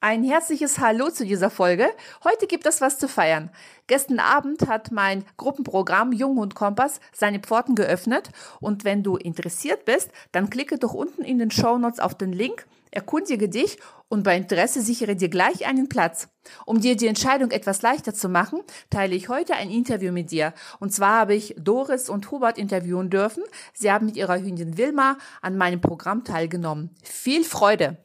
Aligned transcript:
Ein 0.00 0.24
herzliches 0.24 0.78
Hallo 0.78 1.08
zu 1.08 1.24
dieser 1.24 1.48
Folge. 1.48 1.88
Heute 2.22 2.46
gibt 2.46 2.66
es 2.66 2.82
was 2.82 2.98
zu 2.98 3.08
feiern. 3.08 3.50
Gestern 3.86 4.18
Abend 4.18 4.68
hat 4.68 4.92
mein 4.92 5.24
Gruppenprogramm 5.38 6.12
Jung 6.12 6.36
und 6.36 6.54
Kompass 6.54 7.00
seine 7.14 7.40
Pforten 7.40 7.74
geöffnet 7.74 8.28
und 8.60 8.84
wenn 8.84 9.02
du 9.02 9.16
interessiert 9.16 9.86
bist, 9.86 10.10
dann 10.32 10.50
klicke 10.50 10.78
doch 10.78 10.92
unten 10.92 11.22
in 11.22 11.38
den 11.38 11.50
Show 11.50 11.78
Notes 11.78 11.98
auf 11.98 12.14
den 12.14 12.34
Link, 12.34 12.66
erkundige 12.90 13.48
dich 13.48 13.78
und 14.08 14.22
bei 14.22 14.36
Interesse 14.36 14.82
sichere 14.82 15.16
dir 15.16 15.30
gleich 15.30 15.66
einen 15.66 15.88
Platz. 15.88 16.28
Um 16.66 16.78
dir 16.82 16.94
die 16.94 17.06
Entscheidung 17.06 17.50
etwas 17.50 17.80
leichter 17.80 18.12
zu 18.12 18.28
machen, 18.28 18.60
teile 18.90 19.14
ich 19.14 19.30
heute 19.30 19.54
ein 19.54 19.70
Interview 19.70 20.12
mit 20.12 20.30
dir. 20.30 20.52
Und 20.78 20.92
zwar 20.92 21.20
habe 21.20 21.34
ich 21.34 21.54
Doris 21.58 22.10
und 22.10 22.30
Hubert 22.30 22.58
interviewen 22.58 23.08
dürfen. 23.08 23.44
Sie 23.72 23.90
haben 23.90 24.04
mit 24.04 24.16
ihrer 24.16 24.38
Hündin 24.38 24.76
Wilma 24.76 25.16
an 25.40 25.56
meinem 25.56 25.80
Programm 25.80 26.22
teilgenommen. 26.22 26.90
Viel 27.02 27.44
Freude! 27.44 27.96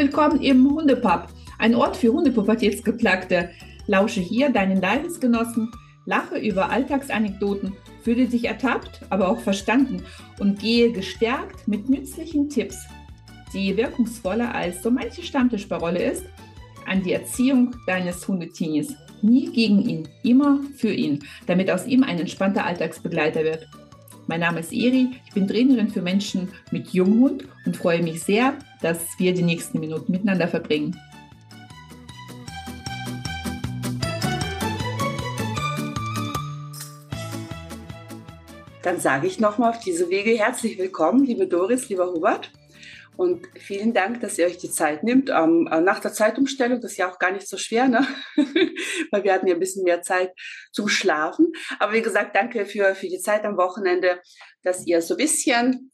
Willkommen 0.00 0.40
im 0.40 0.66
Hundepub, 0.66 1.26
ein 1.58 1.74
Ort 1.74 1.94
für 1.94 2.10
Hundepubertätsgeplagte. 2.10 3.50
Lausche 3.86 4.22
hier 4.22 4.48
deinen 4.48 4.80
Leidensgenossen, 4.80 5.70
lache 6.06 6.38
über 6.38 6.70
Alltagsanekdoten, 6.70 7.74
fühle 8.02 8.26
dich 8.26 8.46
ertappt, 8.46 9.02
aber 9.10 9.28
auch 9.28 9.40
verstanden 9.40 10.02
und 10.38 10.58
gehe 10.58 10.90
gestärkt 10.90 11.68
mit 11.68 11.90
nützlichen 11.90 12.48
Tipps, 12.48 12.78
die 13.52 13.76
wirkungsvoller 13.76 14.54
als 14.54 14.82
so 14.82 14.90
manche 14.90 15.22
Stammtischparole 15.22 16.02
ist, 16.02 16.24
an 16.86 17.02
die 17.02 17.12
Erziehung 17.12 17.76
deines 17.86 18.26
Hundetinis. 18.26 18.94
Nie 19.20 19.52
gegen 19.52 19.86
ihn, 19.86 20.08
immer 20.22 20.60
für 20.78 20.94
ihn, 20.94 21.22
damit 21.46 21.70
aus 21.70 21.86
ihm 21.86 22.04
ein 22.04 22.18
entspannter 22.18 22.64
Alltagsbegleiter 22.64 23.44
wird. 23.44 23.68
Mein 24.30 24.38
Name 24.38 24.60
ist 24.60 24.72
Eri, 24.72 25.08
ich 25.26 25.34
bin 25.34 25.48
Trainerin 25.48 25.88
für 25.88 26.02
Menschen 26.02 26.52
mit 26.70 26.90
Junghund 26.90 27.48
und 27.66 27.76
freue 27.76 28.00
mich 28.00 28.22
sehr, 28.22 28.54
dass 28.80 29.00
wir 29.18 29.34
die 29.34 29.42
nächsten 29.42 29.80
Minuten 29.80 30.12
miteinander 30.12 30.46
verbringen. 30.46 30.96
Dann 38.84 39.00
sage 39.00 39.26
ich 39.26 39.40
nochmal 39.40 39.70
auf 39.70 39.80
diese 39.80 40.08
Wege 40.10 40.38
herzlich 40.38 40.78
willkommen, 40.78 41.26
liebe 41.26 41.48
Doris, 41.48 41.88
lieber 41.88 42.06
Hubert. 42.12 42.52
Und 43.20 43.46
vielen 43.58 43.92
Dank, 43.92 44.22
dass 44.22 44.38
ihr 44.38 44.46
euch 44.46 44.56
die 44.56 44.70
Zeit 44.70 45.04
nimmt. 45.04 45.28
Ähm, 45.28 45.68
äh, 45.70 45.82
nach 45.82 45.98
der 46.00 46.10
Zeitumstellung, 46.10 46.80
das 46.80 46.92
ist 46.92 46.96
ja 46.96 47.12
auch 47.12 47.18
gar 47.18 47.32
nicht 47.32 47.46
so 47.46 47.58
schwer, 47.58 47.86
ne? 47.86 48.08
weil 49.10 49.24
wir 49.24 49.34
hatten 49.34 49.46
ja 49.46 49.52
ein 49.52 49.60
bisschen 49.60 49.84
mehr 49.84 50.00
Zeit 50.00 50.32
zum 50.72 50.88
Schlafen. 50.88 51.52
Aber 51.78 51.92
wie 51.92 52.00
gesagt, 52.00 52.34
danke 52.34 52.64
für, 52.64 52.94
für 52.94 53.08
die 53.08 53.18
Zeit 53.18 53.44
am 53.44 53.58
Wochenende, 53.58 54.22
dass 54.62 54.86
ihr 54.86 55.02
so 55.02 55.12
ein 55.12 55.18
bisschen 55.18 55.92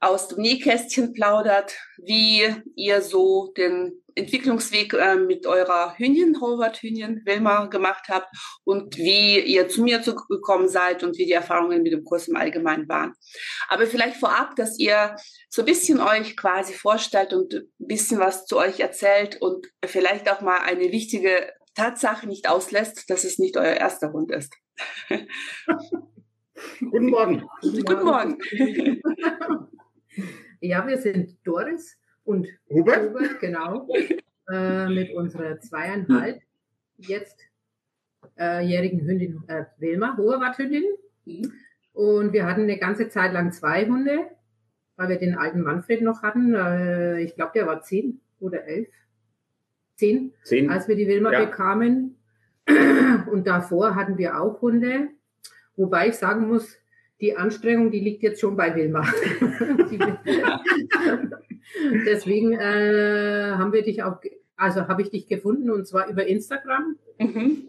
aus 0.00 0.26
dem 0.26 0.38
Nähkästchen 0.42 1.12
plaudert, 1.12 1.76
wie 1.96 2.52
ihr 2.74 3.02
so 3.02 3.52
den 3.56 4.03
Entwicklungsweg 4.14 4.94
äh, 4.94 5.16
mit 5.16 5.46
eurer 5.46 5.94
Hündin, 5.98 6.40
Howard 6.40 6.82
Hündin, 6.82 7.22
Wilma 7.24 7.66
gemacht 7.66 8.04
habt 8.08 8.28
und 8.64 8.96
wie 8.96 9.40
ihr 9.40 9.68
zu 9.68 9.82
mir 9.82 9.98
gekommen 10.28 10.68
seid 10.68 11.02
und 11.02 11.18
wie 11.18 11.26
die 11.26 11.32
Erfahrungen 11.32 11.82
mit 11.82 11.92
dem 11.92 12.04
Kurs 12.04 12.28
im 12.28 12.36
Allgemeinen 12.36 12.88
waren. 12.88 13.14
Aber 13.68 13.86
vielleicht 13.86 14.16
vorab, 14.16 14.56
dass 14.56 14.78
ihr 14.78 15.16
so 15.48 15.62
ein 15.62 15.66
bisschen 15.66 16.00
euch 16.00 16.36
quasi 16.36 16.72
vorstellt 16.72 17.32
und 17.32 17.54
ein 17.54 17.66
bisschen 17.78 18.20
was 18.20 18.46
zu 18.46 18.58
euch 18.58 18.80
erzählt 18.80 19.40
und 19.40 19.66
vielleicht 19.84 20.30
auch 20.30 20.40
mal 20.40 20.58
eine 20.58 20.92
wichtige 20.92 21.52
Tatsache 21.74 22.26
nicht 22.26 22.48
auslässt, 22.48 23.10
dass 23.10 23.24
es 23.24 23.38
nicht 23.38 23.56
euer 23.56 23.74
erster 23.74 24.12
Hund 24.12 24.30
ist. 24.30 24.54
Guten 26.78 27.10
Morgen. 27.10 27.48
Guten 27.60 28.04
Morgen. 28.04 28.38
Ja, 30.60 30.86
wir 30.86 30.96
sind 30.96 31.36
Doris 31.44 31.98
und 32.24 32.48
Hubert, 32.68 33.10
Hubert 33.10 33.40
genau, 33.40 33.88
äh, 34.50 34.88
mit 34.88 35.14
unserer 35.14 35.60
zweieinhalb 35.60 36.40
jetzt 36.96 37.38
äh, 38.38 38.64
jährigen 38.64 39.06
Hündin 39.06 39.42
äh, 39.46 39.64
Wilma, 39.78 40.16
Hoherwart-Hündin. 40.16 40.84
Mhm. 41.26 41.52
Und 41.92 42.32
wir 42.32 42.46
hatten 42.46 42.62
eine 42.62 42.78
ganze 42.78 43.08
Zeit 43.08 43.32
lang 43.32 43.52
zwei 43.52 43.86
Hunde, 43.86 44.30
weil 44.96 45.10
wir 45.10 45.18
den 45.18 45.36
alten 45.36 45.60
Manfred 45.60 46.02
noch 46.02 46.22
hatten. 46.22 46.54
Äh, 46.54 47.20
ich 47.20 47.34
glaube, 47.34 47.52
der 47.54 47.66
war 47.66 47.82
zehn 47.82 48.20
oder 48.40 48.64
elf. 48.64 48.88
Zehn, 49.96 50.32
zehn. 50.42 50.70
als 50.70 50.88
wir 50.88 50.96
die 50.96 51.06
Wilma 51.06 51.32
ja. 51.32 51.44
bekamen. 51.44 52.16
Und 53.30 53.46
davor 53.46 53.94
hatten 53.94 54.18
wir 54.18 54.40
auch 54.40 54.60
Hunde. 54.60 55.08
Wobei 55.76 56.08
ich 56.08 56.14
sagen 56.14 56.48
muss, 56.48 56.78
die 57.20 57.36
Anstrengung, 57.36 57.90
die 57.90 58.00
liegt 58.00 58.22
jetzt 58.22 58.40
schon 58.40 58.56
bei 58.56 58.74
Wilma. 58.74 59.06
Deswegen 62.06 62.52
äh, 62.52 63.52
haben 63.56 63.72
wir 63.72 63.82
dich 63.82 64.02
auch, 64.02 64.20
also 64.56 64.88
habe 64.88 65.02
ich 65.02 65.10
dich 65.10 65.26
gefunden 65.26 65.70
und 65.70 65.86
zwar 65.86 66.08
über 66.08 66.26
Instagram. 66.26 66.96
Mhm. 67.18 67.68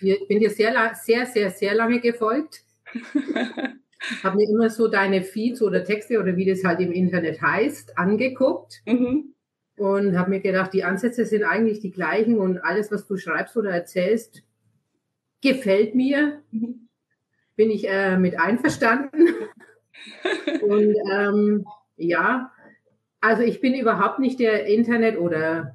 Ich 0.00 0.28
bin 0.28 0.40
dir 0.40 0.50
sehr, 0.50 0.94
sehr, 0.94 1.26
sehr, 1.26 1.50
sehr 1.50 1.74
lange 1.74 2.00
gefolgt. 2.00 2.64
habe 4.22 4.36
mir 4.36 4.48
immer 4.48 4.70
so 4.70 4.88
deine 4.88 5.22
Feeds 5.22 5.60
oder 5.60 5.84
Texte 5.84 6.18
oder 6.18 6.36
wie 6.36 6.46
das 6.46 6.64
halt 6.64 6.80
im 6.80 6.92
Internet 6.92 7.42
heißt, 7.42 7.98
angeguckt. 7.98 8.82
Mhm. 8.86 9.34
Und 9.76 10.18
habe 10.18 10.30
mir 10.30 10.40
gedacht, 10.40 10.74
die 10.74 10.84
Ansätze 10.84 11.24
sind 11.24 11.42
eigentlich 11.42 11.80
die 11.80 11.90
gleichen 11.90 12.38
und 12.38 12.58
alles, 12.58 12.90
was 12.90 13.06
du 13.06 13.16
schreibst 13.16 13.56
oder 13.56 13.70
erzählst, 13.70 14.42
gefällt 15.40 15.94
mir. 15.94 16.42
Mhm 16.50 16.88
bin 17.60 17.70
ich 17.70 17.86
äh, 17.86 18.16
mit 18.16 18.40
einverstanden. 18.40 19.34
Und 20.62 20.96
ähm, 21.12 21.66
ja, 21.98 22.50
also 23.20 23.42
ich 23.42 23.60
bin 23.60 23.74
überhaupt 23.74 24.18
nicht 24.18 24.40
der 24.40 24.64
Internet- 24.66 25.18
oder 25.18 25.74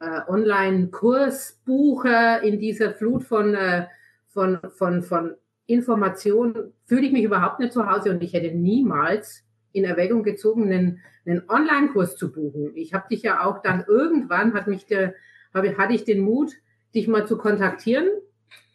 äh, 0.00 0.20
Online-Kursbucher 0.28 2.42
in 2.42 2.58
dieser 2.58 2.92
Flut 2.92 3.24
von, 3.24 3.54
äh, 3.54 3.86
von, 4.28 4.58
von, 4.76 5.02
von 5.02 5.32
Informationen. 5.66 6.74
Fühle 6.84 7.06
ich 7.06 7.12
mich 7.12 7.24
überhaupt 7.24 7.60
nicht 7.60 7.72
zu 7.72 7.90
Hause 7.90 8.10
und 8.10 8.22
ich 8.22 8.34
hätte 8.34 8.54
niemals 8.54 9.42
in 9.72 9.84
Erwägung 9.84 10.22
gezogen, 10.22 10.64
einen, 10.64 11.00
einen 11.24 11.48
Online-Kurs 11.48 12.16
zu 12.16 12.30
buchen. 12.32 12.72
Ich 12.74 12.92
habe 12.94 13.08
dich 13.10 13.22
ja 13.22 13.44
auch 13.44 13.62
dann 13.62 13.84
irgendwann, 13.86 14.54
hat 14.54 14.66
mich 14.66 14.86
der, 14.86 15.14
hab, 15.52 15.64
hatte 15.78 15.94
ich 15.94 16.04
den 16.04 16.20
Mut, 16.20 16.52
dich 16.94 17.08
mal 17.08 17.26
zu 17.26 17.38
kontaktieren 17.38 18.08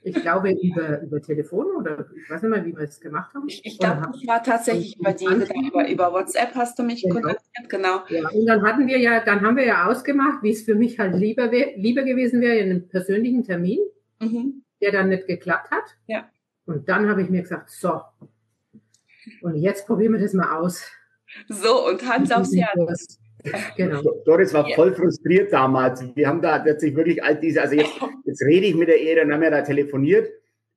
ich 0.04 0.16
glaube 0.16 0.52
über, 0.52 1.02
über 1.02 1.22
Telefon 1.22 1.68
oder 1.78 2.08
ich 2.16 2.30
weiß 2.30 2.42
nicht 2.42 2.52
mehr, 2.52 2.66
wie 2.66 2.76
wir 2.76 2.84
es 2.84 3.00
gemacht 3.00 3.34
haben. 3.36 3.48
Ich, 3.48 3.64
ich 3.64 3.78
glaube, 3.78 4.02
das 4.12 4.28
war 4.28 4.42
tatsächlich 4.42 5.00
über 5.00 5.14
die, 5.14 5.26
über, 5.26 5.88
über 5.88 6.12
WhatsApp 6.12 6.56
hast 6.56 6.80
du 6.80 6.84
mich 6.84 7.04
genau. 7.04 7.16
kontaktiert, 7.16 7.70
genau. 7.70 8.04
Ja, 8.10 8.30
und 8.30 8.46
dann 8.48 8.64
hatten 8.64 8.88
wir 8.88 8.98
ja, 8.98 9.24
dann 9.24 9.42
haben 9.42 9.58
wir 9.58 9.66
ja 9.66 9.86
ausgemacht, 9.88 10.42
wie 10.42 10.52
es 10.52 10.64
für 10.64 10.76
mich 10.76 10.98
halt 10.98 11.16
lieber, 11.16 11.52
wär, 11.52 11.78
lieber 11.78 12.04
gewesen 12.04 12.42
wäre, 12.42 12.58
in 12.58 12.72
einem 12.72 12.88
persönlichen 12.88 13.44
Termin, 13.44 13.80
mhm. 14.20 14.64
der 14.82 14.92
dann 14.92 15.10
nicht 15.10 15.28
geklappt 15.28 15.70
hat. 15.70 15.84
Ja. 16.08 16.30
Und 16.66 16.90
dann 16.90 17.08
habe 17.08 17.22
ich 17.22 17.30
mir 17.30 17.42
gesagt, 17.42 17.70
so, 17.70 18.02
und 19.42 19.56
jetzt 19.56 19.86
probieren 19.86 20.14
wir 20.14 20.20
das 20.20 20.34
mal 20.34 20.58
aus. 20.58 20.84
So, 21.48 21.88
und 21.88 22.08
Hans 22.08 22.32
aufs 22.32 22.56
Herz. 22.56 23.21
Genau. 23.78 24.02
Doris 24.26 24.54
war 24.54 24.68
voll 24.76 24.94
frustriert 24.94 25.52
damals. 25.52 26.04
Wir 26.16 26.28
haben 26.28 26.42
da 26.42 26.60
tatsächlich 26.60 26.96
wirklich 26.96 27.24
all 27.24 27.40
diese, 27.40 27.62
also 27.62 27.76
jetzt, 27.76 27.92
jetzt 28.26 28.42
rede 28.44 28.68
ich 28.68 28.76
mit 28.76 28.88
der 28.88 29.00
Ehe, 29.00 29.16
dann 29.16 29.32
haben 29.32 29.42
wir 29.42 29.52
da 29.52 29.62
telefoniert 29.62 30.30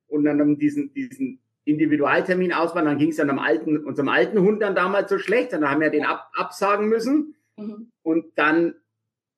und 0.07 0.25
dann 0.25 0.41
um 0.41 0.57
diesen, 0.57 0.93
diesen 0.93 1.39
Individualtermin 1.65 2.53
ausmachen, 2.53 2.85
dann 2.85 2.97
ging 2.97 3.09
es 3.09 3.17
dann 3.17 3.29
am 3.29 3.39
alten, 3.39 3.83
unserem 3.85 4.09
alten 4.09 4.39
Hund 4.39 4.61
dann 4.61 4.75
damals 4.75 5.09
so 5.09 5.17
schlecht, 5.17 5.53
dann 5.53 5.69
haben 5.69 5.81
wir 5.81 5.89
den 5.89 6.05
ab, 6.05 6.29
absagen 6.35 6.87
müssen 6.87 7.35
mhm. 7.57 7.91
und 8.03 8.25
dann 8.35 8.75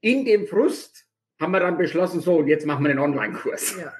in 0.01 0.25
dem 0.25 0.45
Frust 0.47 1.05
haben 1.39 1.51
wir 1.51 1.59
dann 1.59 1.77
beschlossen, 1.77 2.19
so 2.19 2.37
und 2.37 2.47
jetzt 2.47 2.65
machen 2.65 2.83
wir 2.83 2.91
einen 2.91 2.99
Online-Kurs. 2.99 3.77
Ja. 3.79 3.93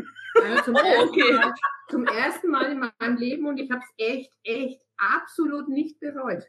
Also 0.44 0.64
zum, 0.64 0.76
ersten 0.76 1.10
okay. 1.10 1.34
Mal, 1.34 1.54
zum 1.90 2.06
ersten 2.06 2.50
Mal 2.50 2.72
in 2.72 2.80
meinem 2.80 3.18
Leben 3.18 3.46
und 3.46 3.60
ich 3.60 3.72
habe 3.72 3.82
es 3.82 4.06
echt, 4.06 4.32
echt 4.44 4.82
absolut 4.98 5.70
nicht 5.70 6.00
bereut. 6.00 6.44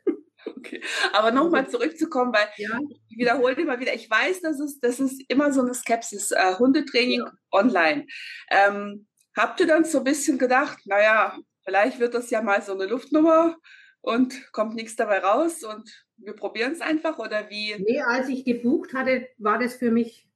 Okay. 0.46 0.82
Aber 1.12 1.30
nochmal 1.30 1.68
zurückzukommen, 1.68 2.32
weil 2.32 2.48
ja. 2.56 2.78
ich 3.08 3.18
wiederhole 3.18 3.54
immer 3.54 3.80
wieder, 3.80 3.94
ich 3.94 4.08
weiß, 4.08 4.40
dass 4.40 4.60
es, 4.60 4.78
das 4.80 5.00
ist 5.00 5.22
immer 5.28 5.52
so 5.52 5.62
eine 5.62 5.74
Skepsis, 5.74 6.30
äh, 6.30 6.54
Hundetraining 6.58 7.20
ja. 7.20 7.32
online. 7.50 8.06
Ähm, 8.50 9.06
habt 9.36 9.60
ihr 9.60 9.66
dann 9.66 9.84
so 9.84 9.98
ein 9.98 10.04
bisschen 10.04 10.38
gedacht, 10.38 10.78
naja, 10.86 11.36
vielleicht 11.64 12.00
wird 12.00 12.14
das 12.14 12.30
ja 12.30 12.42
mal 12.42 12.62
so 12.62 12.72
eine 12.72 12.86
Luftnummer 12.86 13.56
und 14.00 14.52
kommt 14.52 14.74
nichts 14.74 14.96
dabei 14.96 15.18
raus 15.18 15.62
und 15.64 16.06
wir 16.16 16.34
probieren 16.34 16.72
es 16.72 16.80
einfach 16.80 17.18
oder 17.18 17.50
wie? 17.50 17.74
Nee, 17.78 18.00
als 18.00 18.28
ich 18.28 18.44
gebucht 18.44 18.94
hatte, 18.94 19.28
war 19.38 19.58
das 19.58 19.74
für 19.74 19.90
mich 19.90 20.28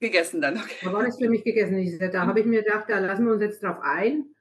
gegessen 0.00 0.40
dann. 0.40 0.58
Okay. 0.58 0.74
Da 0.82 0.92
war 0.92 1.04
das 1.04 1.18
für 1.18 1.28
mich 1.28 1.44
gegessen. 1.44 1.98
Da 2.12 2.26
habe 2.26 2.40
ich 2.40 2.46
mir 2.46 2.62
gedacht, 2.62 2.86
da 2.88 2.98
lassen 2.98 3.26
wir 3.26 3.32
uns 3.32 3.42
jetzt 3.42 3.62
drauf 3.62 3.78
ein. 3.80 4.33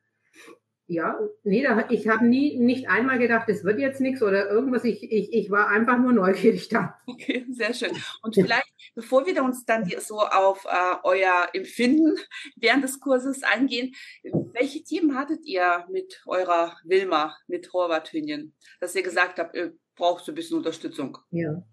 Ja, 0.87 1.17
nee, 1.43 1.63
da, 1.63 1.89
ich 1.89 2.09
habe 2.09 2.25
nie 2.25 2.57
nicht 2.59 2.89
einmal 2.89 3.17
gedacht, 3.17 3.47
es 3.47 3.63
wird 3.63 3.79
jetzt 3.79 4.01
nichts 4.01 4.21
oder 4.21 4.49
irgendwas. 4.49 4.83
Ich, 4.83 5.01
ich, 5.01 5.31
ich 5.31 5.49
war 5.49 5.69
einfach 5.69 5.97
nur 5.97 6.11
neugierig 6.11 6.67
da. 6.69 6.99
Okay, 7.07 7.45
sehr 7.51 7.73
schön. 7.73 7.91
Und 8.21 8.35
vielleicht, 8.35 8.67
bevor 8.95 9.25
wir 9.25 9.43
uns 9.43 9.65
dann 9.65 9.89
so 9.99 10.19
auf 10.19 10.65
äh, 10.65 10.95
euer 11.03 11.47
Empfinden 11.53 12.17
während 12.57 12.83
des 12.83 12.99
Kurses 12.99 13.43
eingehen, 13.43 13.93
welche 14.23 14.83
Themen 14.83 15.15
hattet 15.15 15.45
ihr 15.45 15.85
mit 15.89 16.21
eurer 16.25 16.75
Wilma, 16.83 17.37
mit 17.47 17.71
Horvath-Hünjen, 17.71 18.53
dass 18.81 18.95
ihr 18.95 19.03
gesagt 19.03 19.39
habt, 19.39 19.55
ihr 19.55 19.73
braucht 19.95 20.25
so 20.25 20.31
ein 20.31 20.35
bisschen 20.35 20.57
Unterstützung? 20.57 21.17
Ja. 21.31 21.63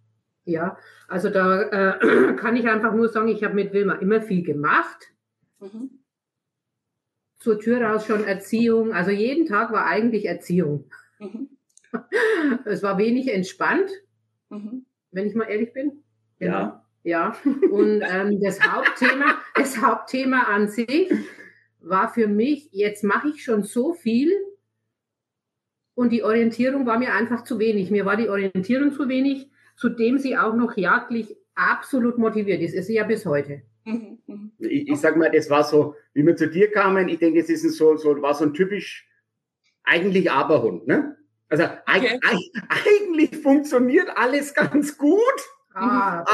Ja, 0.44 0.78
also 1.08 1.30
da 1.30 1.62
äh, 1.62 2.34
kann 2.36 2.56
ich 2.56 2.66
einfach 2.68 2.94
nur 2.94 3.08
sagen, 3.08 3.28
ich 3.28 3.42
habe 3.42 3.54
mit 3.54 3.72
Wilma 3.72 3.94
immer 3.94 4.22
viel 4.22 4.42
gemacht. 4.42 5.12
Mhm 5.58 5.99
zur 7.40 7.58
Tür 7.58 7.82
raus 7.82 8.06
schon 8.06 8.24
Erziehung. 8.24 8.92
Also 8.92 9.10
jeden 9.10 9.46
Tag 9.46 9.72
war 9.72 9.86
eigentlich 9.86 10.26
Erziehung. 10.26 10.84
Mhm. 11.18 11.48
Es 12.64 12.84
war 12.84 12.98
wenig 12.98 13.32
entspannt, 13.32 13.90
mhm. 14.48 14.86
wenn 15.10 15.26
ich 15.26 15.34
mal 15.34 15.46
ehrlich 15.46 15.72
bin. 15.72 16.04
Genau. 16.38 16.56
Ja. 16.56 16.86
Ja. 17.02 17.36
Und 17.44 18.02
ähm, 18.08 18.40
das 18.40 18.60
Hauptthema, 18.60 19.38
das 19.56 19.82
Hauptthema 19.82 20.42
an 20.44 20.68
sich 20.68 21.12
war 21.80 22.12
für 22.12 22.28
mich, 22.28 22.68
jetzt 22.72 23.02
mache 23.02 23.28
ich 23.28 23.42
schon 23.42 23.64
so 23.64 23.92
viel 23.92 24.30
und 25.94 26.10
die 26.10 26.22
Orientierung 26.22 26.86
war 26.86 26.98
mir 26.98 27.12
einfach 27.12 27.42
zu 27.42 27.58
wenig. 27.58 27.90
Mir 27.90 28.04
war 28.04 28.16
die 28.16 28.28
Orientierung 28.28 28.92
zu 28.92 29.08
wenig, 29.08 29.50
zudem 29.76 30.18
sie 30.18 30.36
auch 30.38 30.54
noch 30.54 30.76
jagdlich 30.76 31.36
absolut 31.54 32.18
motiviert 32.18 32.60
ist. 32.60 32.74
Ist 32.74 32.86
sie 32.86 32.94
ja 32.94 33.04
bis 33.04 33.26
heute. 33.26 33.62
Mhm, 33.92 34.18
mhm. 34.26 34.52
Ich, 34.58 34.88
ich 34.88 35.00
sag 35.00 35.16
mal, 35.16 35.30
das 35.30 35.50
war 35.50 35.64
so, 35.64 35.96
wie 36.14 36.26
wir 36.26 36.36
zu 36.36 36.48
dir 36.48 36.70
kamen, 36.70 37.08
ich 37.08 37.18
denke, 37.18 37.40
es 37.40 37.48
ist 37.48 37.64
ein 37.64 37.70
so, 37.70 37.96
so, 37.96 38.20
war 38.22 38.34
so 38.34 38.44
ein 38.44 38.54
typisch, 38.54 39.08
eigentlich 39.82 40.30
Aberhund, 40.30 40.86
ne? 40.86 41.16
Also 41.48 41.64
okay. 41.64 42.20
eigentlich 42.68 43.36
funktioniert 43.38 44.08
alles 44.14 44.54
ganz 44.54 44.96
gut, 44.96 45.18
ah. 45.74 46.24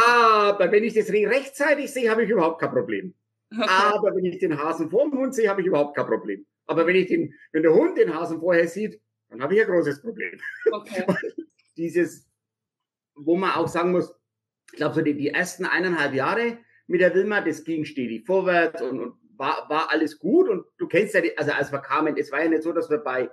aber 0.50 0.70
wenn 0.70 0.84
ich 0.84 0.92
das 0.92 1.10
rechtzeitig 1.10 1.90
sehe, 1.90 2.10
habe 2.10 2.24
ich 2.24 2.30
überhaupt 2.30 2.60
kein 2.60 2.70
Problem. 2.70 3.14
Okay. 3.50 3.66
Aber 3.66 4.14
wenn 4.14 4.26
ich 4.26 4.38
den 4.38 4.58
Hasen 4.58 4.90
vor 4.90 5.08
dem 5.08 5.18
Hund 5.18 5.34
sehe, 5.34 5.48
habe 5.48 5.62
ich 5.62 5.66
überhaupt 5.68 5.96
kein 5.96 6.06
Problem. 6.06 6.44
Aber 6.66 6.86
wenn 6.86 6.96
ich 6.96 7.06
den, 7.06 7.32
wenn 7.52 7.62
der 7.62 7.72
Hund 7.72 7.96
den 7.96 8.14
Hasen 8.14 8.40
vorher 8.40 8.68
sieht, 8.68 9.00
dann 9.30 9.42
habe 9.42 9.54
ich 9.54 9.60
ein 9.62 9.68
großes 9.68 10.02
Problem. 10.02 10.38
Okay. 10.70 11.06
Dieses, 11.76 12.28
wo 13.14 13.36
man 13.36 13.52
auch 13.52 13.68
sagen 13.68 13.92
muss, 13.92 14.14
ich 14.72 14.76
glaube, 14.76 14.94
so 14.94 15.00
die, 15.00 15.14
die 15.14 15.28
ersten 15.28 15.64
eineinhalb 15.64 16.12
Jahre 16.12 16.58
mit 16.86 17.00
der 17.00 17.14
Wilma, 17.14 17.40
das 17.40 17.64
ging 17.64 17.84
stetig 17.84 18.26
vorwärts 18.26 18.80
und, 18.82 19.00
und 19.00 19.14
war, 19.36 19.68
war 19.68 19.90
alles 19.90 20.18
gut. 20.18 20.48
Und 20.48 20.64
du 20.78 20.86
kennst 20.86 21.14
ja, 21.14 21.20
die, 21.20 21.36
also 21.36 21.52
als 21.52 21.72
wir 21.72 21.80
kamen, 21.80 22.16
es 22.16 22.32
war 22.32 22.42
ja 22.42 22.48
nicht 22.48 22.62
so, 22.62 22.72
dass 22.72 22.90
wir 22.90 22.98
bei, 22.98 23.30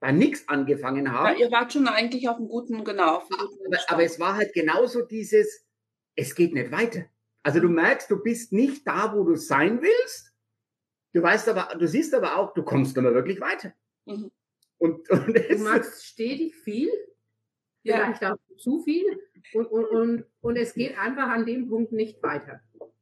bei 0.00 0.12
nichts 0.12 0.48
angefangen 0.48 1.10
haben. 1.12 1.38
Ja, 1.38 1.46
ihr 1.46 1.52
wart 1.52 1.72
schon 1.72 1.88
eigentlich 1.88 2.28
auf 2.28 2.36
einem 2.36 2.48
guten, 2.48 2.84
genau. 2.84 3.16
Auf 3.16 3.30
einem 3.30 3.48
guten 3.48 3.74
aber, 3.74 3.90
aber 3.90 4.04
es 4.04 4.20
war 4.20 4.36
halt 4.36 4.52
genauso 4.52 5.02
dieses, 5.02 5.66
es 6.14 6.34
geht 6.34 6.54
nicht 6.54 6.70
weiter. 6.70 7.06
Also 7.42 7.60
du 7.60 7.68
merkst, 7.68 8.10
du 8.10 8.22
bist 8.22 8.52
nicht 8.52 8.86
da, 8.86 9.14
wo 9.14 9.24
du 9.24 9.34
sein 9.34 9.80
willst. 9.80 10.34
Du 11.12 11.22
weißt 11.22 11.48
aber, 11.48 11.74
du 11.76 11.88
siehst 11.88 12.14
aber 12.14 12.36
auch, 12.36 12.52
du 12.54 12.62
kommst 12.62 12.96
nicht 12.96 13.02
mehr 13.02 13.14
wirklich 13.14 13.40
weiter. 13.40 13.72
Mhm. 14.04 14.30
Und, 14.78 15.10
und 15.10 15.36
du 15.36 15.58
machst 15.58 16.06
stetig 16.06 16.54
viel, 16.54 16.90
vielleicht 17.82 18.22
ja. 18.22 18.34
auch 18.34 18.56
zu 18.56 18.80
viel, 18.82 19.04
und, 19.52 19.66
und, 19.66 19.84
und, 19.86 20.24
und 20.40 20.56
es 20.56 20.74
geht 20.74 20.98
einfach 20.98 21.28
an 21.28 21.46
dem 21.46 21.68
Punkt 21.68 21.92
nicht 21.92 22.22
weiter 22.22 22.60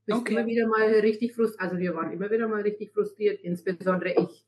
bist 0.09 0.21
okay. 0.21 0.33
immer 0.33 0.47
wieder 0.47 0.67
mal 0.67 0.87
richtig 0.87 1.35
frustriert. 1.35 1.61
Also 1.61 1.79
wir 1.79 1.95
waren 1.95 2.11
immer 2.13 2.31
wieder 2.31 2.49
mal 2.49 2.63
richtig 2.63 2.93
frustriert, 2.93 3.41
insbesondere 3.43 4.15
ich. 4.15 4.47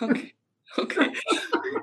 Okay. 0.00 0.34
okay. 0.76 1.12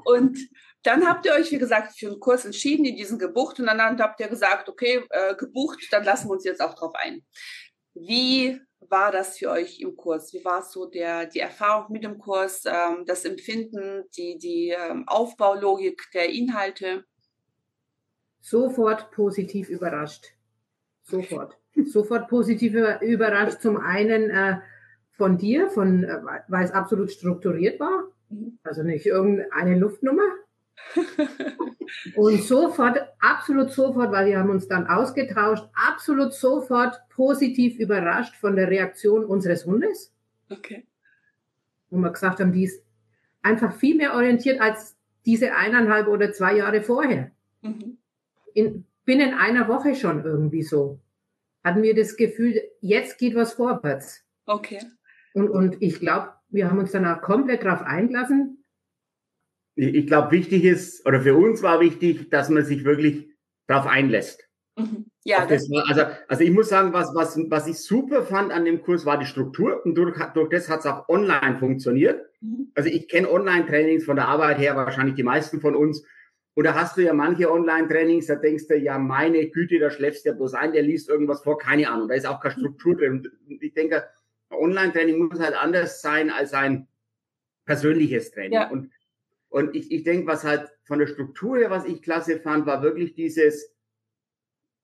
und 0.05 0.37
dann 0.83 1.07
habt 1.07 1.25
ihr 1.25 1.33
euch, 1.33 1.51
wie 1.51 1.57
gesagt, 1.57 1.97
für 1.97 2.07
einen 2.07 2.19
Kurs 2.19 2.45
entschieden 2.45 2.85
in 2.85 2.95
diesen 2.95 3.19
gebucht 3.19 3.59
und 3.59 3.67
dann 3.67 3.99
habt 3.99 4.19
ihr 4.19 4.27
gesagt, 4.27 4.69
okay, 4.69 5.03
äh, 5.09 5.35
gebucht, 5.35 5.87
dann 5.91 6.03
lassen 6.03 6.27
wir 6.27 6.33
uns 6.33 6.43
jetzt 6.43 6.61
auch 6.61 6.73
drauf 6.73 6.93
ein. 6.95 7.23
Wie 7.93 8.59
war 8.79 9.11
das 9.11 9.37
für 9.37 9.51
euch 9.51 9.79
im 9.79 9.95
Kurs? 9.95 10.33
Wie 10.33 10.43
war 10.45 10.63
so 10.63 10.85
der, 10.85 11.25
die 11.25 11.39
Erfahrung 11.39 11.91
mit 11.91 12.03
dem 12.03 12.17
Kurs, 12.17 12.63
ähm, 12.65 13.03
das 13.05 13.25
Empfinden, 13.25 14.05
die, 14.15 14.37
die 14.37 14.69
ähm, 14.69 15.07
Aufbaulogik 15.07 16.09
der 16.13 16.29
Inhalte? 16.29 17.05
Sofort 18.41 19.11
positiv 19.11 19.69
überrascht. 19.69 20.25
Sofort 21.03 21.57
sofort 21.85 22.27
positiv 22.27 22.73
überrascht. 23.01 23.61
Zum 23.61 23.77
einen 23.77 24.29
äh, 24.29 24.57
von 25.11 25.37
dir, 25.37 25.69
von, 25.69 26.03
äh, 26.03 26.21
weil 26.47 26.65
es 26.65 26.71
absolut 26.71 27.11
strukturiert 27.11 27.79
war, 27.79 28.03
mhm. 28.29 28.59
also 28.63 28.83
nicht 28.83 29.05
irgendeine 29.05 29.77
Luftnummer. 29.77 30.29
Und 32.15 32.43
sofort, 32.43 32.99
absolut 33.19 33.71
sofort, 33.71 34.11
weil 34.11 34.27
wir 34.27 34.39
haben 34.39 34.49
uns 34.49 34.67
dann 34.67 34.87
ausgetauscht, 34.87 35.65
absolut 35.73 36.33
sofort 36.33 37.01
positiv 37.09 37.79
überrascht 37.79 38.35
von 38.35 38.55
der 38.55 38.69
Reaktion 38.69 39.25
unseres 39.25 39.65
Hundes. 39.65 40.13
Okay. 40.49 40.85
Wo 41.89 41.97
wir 41.97 42.11
gesagt 42.11 42.39
haben, 42.39 42.51
die 42.51 42.65
ist 42.65 42.83
einfach 43.41 43.73
viel 43.73 43.95
mehr 43.95 44.13
orientiert 44.13 44.61
als 44.61 44.95
diese 45.25 45.53
eineinhalb 45.55 46.07
oder 46.07 46.31
zwei 46.31 46.55
Jahre 46.55 46.81
vorher. 46.81 47.31
Mhm. 47.61 47.97
In, 48.53 48.85
binnen 49.05 49.33
einer 49.33 49.67
Woche 49.67 49.95
schon 49.95 50.23
irgendwie 50.23 50.63
so 50.63 50.99
hatten 51.67 51.83
wir 51.83 51.93
das 51.93 52.15
Gefühl, 52.15 52.61
jetzt 52.81 53.17
geht 53.17 53.35
was 53.35 53.53
vorwärts. 53.53 54.23
Okay. 54.45 54.79
Und, 55.33 55.49
und 55.49 55.81
ich 55.81 55.99
glaube, 55.99 56.33
wir 56.49 56.69
haben 56.69 56.79
uns 56.79 56.91
dann 56.91 57.05
auch 57.05 57.21
komplett 57.21 57.63
darauf 57.63 57.81
eingelassen. 57.81 58.63
Ich, 59.75 59.93
ich 59.93 60.07
glaube, 60.07 60.31
wichtig 60.31 60.63
ist, 60.63 61.05
oder 61.05 61.21
für 61.21 61.35
uns 61.35 61.61
war 61.61 61.79
wichtig, 61.79 62.29
dass 62.29 62.49
man 62.49 62.63
sich 62.63 62.85
wirklich 62.85 63.27
darauf 63.67 63.85
einlässt. 63.85 64.47
Mhm. 64.77 65.05
Ja, 65.25 65.45
das, 65.45 65.67
das 65.67 65.89
also, 65.89 66.01
also 66.29 66.43
ich 66.43 66.51
muss 66.51 66.69
sagen, 66.69 66.93
was, 66.93 67.13
was, 67.13 67.37
was 67.49 67.67
ich 67.67 67.79
super 67.79 68.23
fand 68.23 68.51
an 68.51 68.63
dem 68.63 68.81
Kurs 68.81 69.05
war 69.05 69.17
die 69.17 69.25
Struktur 69.25 69.85
und 69.85 69.95
durch, 69.95 70.17
durch 70.33 70.49
das 70.49 70.69
hat 70.69 70.79
es 70.79 70.85
auch 70.85 71.09
online 71.09 71.57
funktioniert. 71.59 72.25
Mhm. 72.39 72.71
Also 72.75 72.89
ich 72.89 73.09
kenne 73.09 73.29
Online-Trainings 73.29 74.05
von 74.05 74.15
der 74.15 74.29
Arbeit 74.29 74.57
her, 74.57 74.77
wahrscheinlich 74.77 75.15
die 75.15 75.23
meisten 75.23 75.59
von 75.59 75.75
uns. 75.75 76.05
Oder 76.57 76.73
hast 76.73 76.97
du 76.97 77.03
ja 77.03 77.13
manche 77.13 77.51
Online-Trainings, 77.51 78.25
da 78.25 78.35
denkst 78.35 78.65
du, 78.67 78.75
ja, 78.75 78.97
meine 78.97 79.47
Güte, 79.47 79.77
da 79.77 79.91
schläfst 79.91 80.25
du 80.25 80.29
ja 80.29 80.35
bloß 80.35 80.55
ein, 80.55 80.71
der 80.73 80.81
liest 80.81 81.07
irgendwas 81.07 81.43
vor, 81.43 81.59
keine 81.59 81.87
Ahnung, 81.87 82.07
da 82.07 82.15
ist 82.15 82.25
auch 82.25 82.41
keine 82.41 82.55
Struktur 82.55 82.95
drin. 82.97 83.31
Und 83.47 83.61
ich 83.61 83.75
denke, 83.75 84.09
Online-Training 84.49 85.19
muss 85.19 85.39
halt 85.39 85.53
anders 85.53 86.01
sein 86.01 86.31
als 86.31 86.55
ein 86.55 86.87
persönliches 87.65 88.31
Training. 88.31 88.53
Ja. 88.53 88.71
Und, 88.71 88.91
und 89.49 89.75
ich, 89.75 89.91
ich 89.91 90.03
denke, 90.03 90.25
was 90.25 90.45
halt 90.45 90.67
von 90.85 90.97
der 90.97 91.05
Struktur 91.05 91.59
her, 91.59 91.69
was 91.69 91.85
ich 91.85 92.01
klasse 92.01 92.39
fand, 92.39 92.65
war 92.65 92.81
wirklich 92.81 93.13
dieses, 93.13 93.75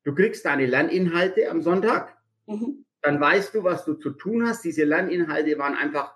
du 0.03 0.13
kriegst 0.13 0.45
deine 0.45 0.67
Lerninhalte 0.67 1.49
am 1.49 1.63
Sonntag, 1.63 2.15
mhm. 2.45 2.85
dann 3.01 3.19
weißt 3.19 3.55
du, 3.55 3.63
was 3.63 3.83
du 3.83 3.95
zu 3.95 4.11
tun 4.11 4.47
hast. 4.47 4.63
Diese 4.63 4.83
Lerninhalte 4.83 5.57
waren 5.57 5.73
einfach 5.73 6.13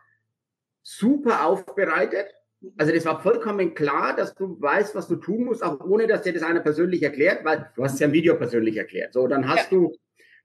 super 0.84 1.48
aufbereitet. 1.48 2.28
Also 2.78 2.92
das 2.92 3.06
war 3.06 3.22
vollkommen 3.22 3.76
klar, 3.76 4.16
dass 4.16 4.34
du 4.34 4.60
weißt, 4.60 4.96
was 4.96 5.08
du 5.08 5.18
tun 5.18 5.46
musst, 5.46 5.64
auch 5.64 5.80
ohne, 5.82 6.08
dass 6.08 6.24
dir 6.24 6.34
das 6.34 6.44
einer 6.44 6.60
persönlich 6.60 7.04
erklärt, 7.04 7.46
weil 7.46 7.72
du 7.76 7.84
hast 7.84 8.00
ja 8.00 8.08
ein 8.08 8.14
Video 8.14 8.36
persönlich 8.36 8.78
erklärt. 8.78 9.14
So, 9.14 9.28
dann 9.28 9.48
hast 9.48 9.72
ja. 9.72 9.78
du, 9.78 9.96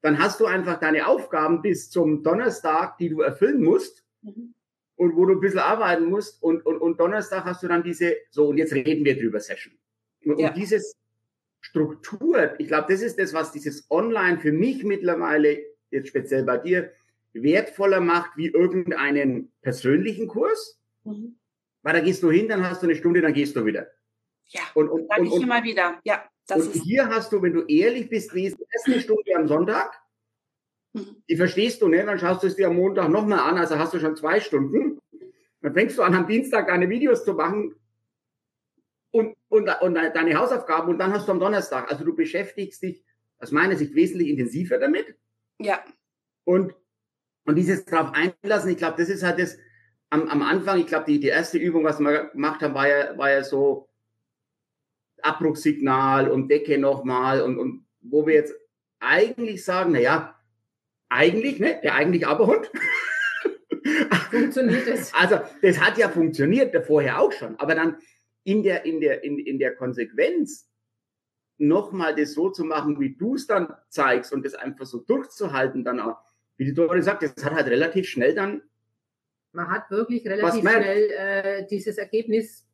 dann 0.02 0.18
hast 0.18 0.40
du 0.40 0.46
einfach 0.46 0.78
deine 0.78 1.06
Aufgaben 1.06 1.62
bis 1.62 1.90
zum 1.90 2.22
Donnerstag, 2.22 2.98
die 2.98 3.08
du 3.08 3.22
erfüllen 3.22 3.62
musst 3.62 4.04
mhm. 4.20 4.54
und 4.96 5.16
wo 5.16 5.24
du 5.24 5.34
ein 5.34 5.40
bisschen 5.40 5.60
arbeiten 5.60 6.04
musst 6.04 6.42
und, 6.42 6.66
und, 6.66 6.78
und 6.78 7.00
Donnerstag 7.00 7.44
hast 7.44 7.62
du 7.62 7.68
dann 7.68 7.82
diese, 7.82 8.14
so 8.30 8.48
und 8.48 8.58
jetzt 8.58 8.74
reden 8.74 9.04
wir 9.06 9.18
drüber 9.18 9.40
Session. 9.40 9.74
Und, 10.24 10.38
ja. 10.38 10.48
und 10.48 10.56
dieses 10.56 10.94
Struktur, 11.60 12.60
ich 12.60 12.68
glaube, 12.68 12.92
das 12.92 13.00
ist 13.00 13.18
das, 13.18 13.32
was 13.32 13.52
dieses 13.52 13.86
Online 13.90 14.38
für 14.38 14.52
mich 14.52 14.84
mittlerweile, 14.84 15.62
jetzt 15.90 16.08
speziell 16.08 16.44
bei 16.44 16.58
dir, 16.58 16.92
wertvoller 17.32 18.00
macht 18.00 18.36
wie 18.36 18.48
irgendeinen 18.48 19.50
persönlichen 19.62 20.28
Kurs. 20.28 20.78
Mhm 21.04 21.36
weil 21.82 21.94
da 21.94 22.00
gehst 22.00 22.22
du 22.22 22.30
hin, 22.30 22.48
dann 22.48 22.68
hast 22.68 22.82
du 22.82 22.86
eine 22.86 22.96
Stunde, 22.96 23.20
dann 23.20 23.32
gehst 23.32 23.56
du 23.56 23.64
wieder. 23.64 23.88
Ja, 24.46 24.62
und, 24.74 24.88
und, 24.88 25.08
ich 25.22 25.32
und, 25.32 25.42
immer 25.42 25.62
wieder. 25.62 26.00
Ja, 26.04 26.24
das 26.46 26.66
und 26.66 26.74
ist 26.74 26.82
hier 26.82 27.08
hast 27.08 27.32
du, 27.32 27.42
wenn 27.42 27.52
du 27.52 27.62
ehrlich 27.62 28.08
bist, 28.08 28.32
die 28.34 28.54
erste 28.72 29.00
Stunde 29.00 29.34
am 29.36 29.48
Sonntag, 29.48 30.00
mhm. 30.92 31.22
die 31.28 31.36
verstehst 31.36 31.82
du, 31.82 31.88
ne? 31.88 32.04
Dann 32.04 32.18
schaust 32.18 32.42
du 32.42 32.46
es 32.46 32.56
dir 32.56 32.68
am 32.68 32.76
Montag 32.76 33.08
nochmal 33.08 33.40
an, 33.40 33.58
also 33.58 33.78
hast 33.78 33.94
du 33.94 34.00
schon 34.00 34.16
zwei 34.16 34.40
Stunden. 34.40 34.98
Dann 35.60 35.74
fängst 35.74 35.96
du 35.96 36.02
an, 36.02 36.14
am 36.14 36.26
Dienstag 36.26 36.66
deine 36.66 36.88
Videos 36.88 37.24
zu 37.24 37.34
machen 37.34 37.74
und, 39.12 39.36
und, 39.48 39.68
und 39.80 39.94
deine 39.94 40.34
Hausaufgaben 40.34 40.88
und 40.90 40.98
dann 40.98 41.12
hast 41.12 41.28
du 41.28 41.32
am 41.32 41.40
Donnerstag. 41.40 41.90
Also 41.90 42.04
du 42.04 42.14
beschäftigst 42.14 42.82
dich 42.82 43.04
aus 43.38 43.52
meiner 43.52 43.76
Sicht 43.76 43.94
wesentlich 43.94 44.28
intensiver 44.28 44.78
damit. 44.78 45.16
Ja. 45.58 45.84
Und, 46.44 46.74
und 47.44 47.54
dieses 47.54 47.84
drauf 47.84 48.12
einlassen, 48.12 48.70
ich 48.70 48.78
glaube, 48.78 48.96
das 48.98 49.08
ist 49.08 49.22
halt 49.22 49.38
das, 49.38 49.56
am, 50.12 50.28
am 50.28 50.42
Anfang, 50.42 50.78
ich 50.78 50.86
glaube, 50.86 51.06
die, 51.06 51.20
die 51.20 51.28
erste 51.28 51.56
Übung, 51.56 51.84
was 51.84 51.98
wir 51.98 52.26
gemacht 52.26 52.60
haben, 52.60 52.74
war 52.74 52.86
ja, 52.86 53.16
war 53.16 53.30
ja 53.30 53.42
so 53.42 53.88
Abbruchsignal 55.22 56.30
und 56.30 56.48
Decke 56.48 56.76
nochmal 56.76 57.40
und, 57.40 57.58
und 57.58 57.86
wo 58.02 58.26
wir 58.26 58.34
jetzt 58.34 58.54
eigentlich 59.00 59.64
sagen, 59.64 59.92
na 59.92 60.00
ja, 60.00 60.38
eigentlich, 61.08 61.60
ne, 61.60 61.80
der 61.82 61.94
eigentlich 61.94 62.26
Aberhund. 62.26 62.70
funktioniert 64.30 64.86
es. 64.86 65.14
Also 65.14 65.40
das 65.62 65.80
hat 65.80 65.96
ja 65.96 66.10
funktioniert 66.10 66.76
vorher 66.86 67.18
auch 67.18 67.32
schon, 67.32 67.58
aber 67.58 67.74
dann 67.74 67.96
in 68.44 68.62
der, 68.62 68.84
in 68.84 69.00
der, 69.00 69.24
in, 69.24 69.38
in 69.38 69.58
der 69.58 69.74
Konsequenz 69.74 70.68
nochmal 71.56 72.14
das 72.14 72.34
so 72.34 72.50
zu 72.50 72.64
machen, 72.64 73.00
wie 73.00 73.16
du 73.16 73.36
es 73.36 73.46
dann 73.46 73.72
zeigst 73.88 74.32
und 74.32 74.44
das 74.44 74.54
einfach 74.54 74.84
so 74.84 74.98
durchzuhalten, 74.98 75.84
dann 75.84 76.00
auch, 76.00 76.18
wie 76.58 76.66
die 76.66 76.74
Dore 76.74 77.00
sagt, 77.02 77.22
das 77.22 77.44
hat 77.44 77.54
halt 77.54 77.68
relativ 77.68 78.08
schnell 78.08 78.34
dann. 78.34 78.62
Man 79.52 79.70
hat 79.70 79.90
wirklich 79.90 80.26
relativ 80.26 80.60
schnell 80.60 81.10
äh, 81.10 81.66
dieses 81.66 81.98
Ergebnis, 81.98 82.66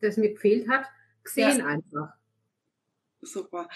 das 0.00 0.16
mir 0.16 0.32
gefehlt 0.32 0.68
hat, 0.68 0.86
gesehen 1.22 1.58
ja. 1.58 1.66
einfach. 1.66 2.14
Super. 3.20 3.68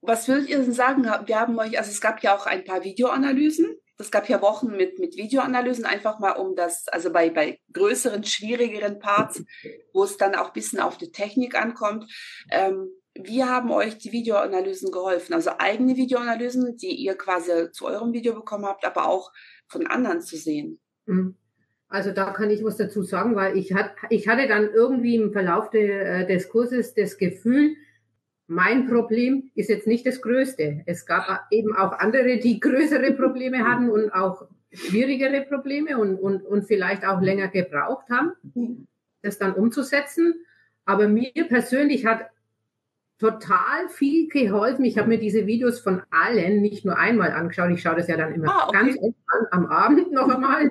Was 0.00 0.28
würdet 0.28 0.48
ihr 0.48 0.58
denn 0.58 0.72
sagen? 0.72 1.04
Wir 1.04 1.40
haben 1.40 1.58
euch, 1.58 1.78
also 1.78 1.90
es 1.90 2.00
gab 2.00 2.22
ja 2.22 2.36
auch 2.36 2.46
ein 2.46 2.64
paar 2.64 2.84
Videoanalysen. 2.84 3.76
Es 4.00 4.12
gab 4.12 4.28
ja 4.28 4.40
Wochen 4.40 4.68
mit, 4.76 5.00
mit 5.00 5.16
Videoanalysen, 5.16 5.84
einfach 5.84 6.20
mal 6.20 6.32
um 6.32 6.54
das, 6.54 6.86
also 6.88 7.12
bei, 7.12 7.30
bei 7.30 7.60
größeren, 7.72 8.22
schwierigeren 8.22 9.00
Parts, 9.00 9.42
wo 9.92 10.04
es 10.04 10.16
dann 10.16 10.36
auch 10.36 10.48
ein 10.48 10.52
bisschen 10.52 10.78
auf 10.78 10.98
die 10.98 11.10
Technik 11.10 11.60
ankommt. 11.60 12.04
Ähm, 12.50 12.90
wie 13.14 13.42
haben 13.42 13.72
euch 13.72 13.98
die 13.98 14.12
Videoanalysen 14.12 14.92
geholfen? 14.92 15.34
Also 15.34 15.50
eigene 15.58 15.96
Videoanalysen, 15.96 16.76
die 16.76 16.94
ihr 16.94 17.16
quasi 17.16 17.72
zu 17.72 17.86
eurem 17.86 18.12
Video 18.12 18.34
bekommen 18.34 18.66
habt, 18.66 18.84
aber 18.84 19.08
auch 19.08 19.32
von 19.66 19.88
anderen 19.88 20.20
zu 20.20 20.36
sehen. 20.36 20.80
Mhm. 21.06 21.36
Also 21.88 22.12
da 22.12 22.32
kann 22.32 22.50
ich 22.50 22.62
was 22.62 22.76
dazu 22.76 23.02
sagen, 23.02 23.34
weil 23.34 23.56
ich, 23.56 23.72
hat, 23.72 23.92
ich 24.10 24.28
hatte 24.28 24.46
dann 24.46 24.70
irgendwie 24.72 25.16
im 25.16 25.32
Verlauf 25.32 25.70
de, 25.70 25.88
äh, 25.88 26.26
des 26.26 26.48
Kurses 26.50 26.94
das 26.94 27.16
Gefühl, 27.16 27.76
mein 28.46 28.88
Problem 28.88 29.50
ist 29.54 29.68
jetzt 29.68 29.86
nicht 29.86 30.06
das 30.06 30.20
größte. 30.20 30.82
Es 30.86 31.06
gab 31.06 31.46
eben 31.50 31.74
auch 31.74 31.92
andere, 31.92 32.38
die 32.38 32.60
größere 32.60 33.12
Probleme 33.12 33.66
hatten 33.66 33.90
und 33.90 34.10
auch 34.10 34.46
schwierigere 34.72 35.42
Probleme 35.42 35.98
und, 35.98 36.16
und, 36.16 36.44
und 36.44 36.64
vielleicht 36.64 37.06
auch 37.06 37.22
länger 37.22 37.48
gebraucht 37.48 38.08
haben, 38.10 38.32
das 39.22 39.38
dann 39.38 39.54
umzusetzen. 39.54 40.34
Aber 40.84 41.08
mir 41.08 41.32
persönlich 41.48 42.04
hat 42.06 42.30
total 43.18 43.88
viel 43.88 44.28
geholfen. 44.28 44.84
Ich 44.84 44.96
habe 44.96 45.08
mir 45.08 45.18
diese 45.18 45.46
Videos 45.46 45.80
von 45.80 46.02
allen 46.10 46.60
nicht 46.62 46.84
nur 46.84 46.96
einmal 46.96 47.32
angeschaut. 47.32 47.70
Ich 47.72 47.82
schaue 47.82 47.96
das 47.96 48.08
ja 48.08 48.16
dann 48.16 48.32
immer 48.32 48.48
ah, 48.48 48.68
okay. 48.68 48.78
ganz 48.78 48.96
oft 48.98 49.16
an, 49.26 49.46
am 49.50 49.66
Abend 49.66 50.12
noch 50.12 50.28
einmal. 50.28 50.70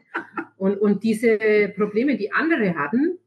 Und, 0.58 0.77
und 0.77 1.04
diese 1.04 1.38
Probleme, 1.75 2.18
die 2.18 2.32
andere 2.32 2.75
hatten 2.75 3.20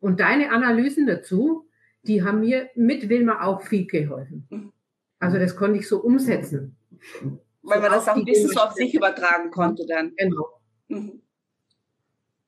und 0.00 0.20
deine 0.20 0.50
Analysen 0.50 1.06
dazu, 1.06 1.68
die 2.02 2.22
haben 2.22 2.40
mir 2.40 2.70
mit 2.74 3.08
Wilma 3.08 3.42
auch 3.42 3.62
viel 3.62 3.86
geholfen. 3.86 4.72
Also 5.18 5.38
das 5.38 5.56
konnte 5.56 5.78
ich 5.78 5.88
so 5.88 6.00
umsetzen. 6.00 6.76
Weil 7.62 7.80
man 7.80 7.90
so 7.90 7.96
das 7.96 8.08
auch 8.08 8.16
ein 8.16 8.24
bisschen 8.24 8.48
so 8.48 8.60
auf 8.60 8.72
sich 8.72 8.94
übertragen 8.94 9.50
konnte 9.50 9.84
dann. 9.86 10.12
Genau. 10.16 10.60
Mhm. 10.88 11.20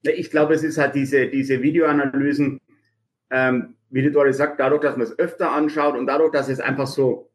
Ich 0.02 0.30
glaube, 0.30 0.54
es 0.54 0.62
ist 0.62 0.78
halt 0.78 0.94
diese, 0.94 1.26
diese 1.26 1.60
Videoanalysen, 1.60 2.60
ähm, 3.30 3.74
wie 3.90 4.02
die 4.02 4.12
Doris 4.12 4.36
sagt, 4.36 4.60
dadurch, 4.60 4.82
dass 4.82 4.96
man 4.96 5.06
es 5.06 5.18
öfter 5.18 5.52
anschaut 5.52 5.96
und 5.96 6.06
dadurch, 6.06 6.32
dass 6.32 6.48
es 6.48 6.60
einfach 6.60 6.86
so, 6.86 7.30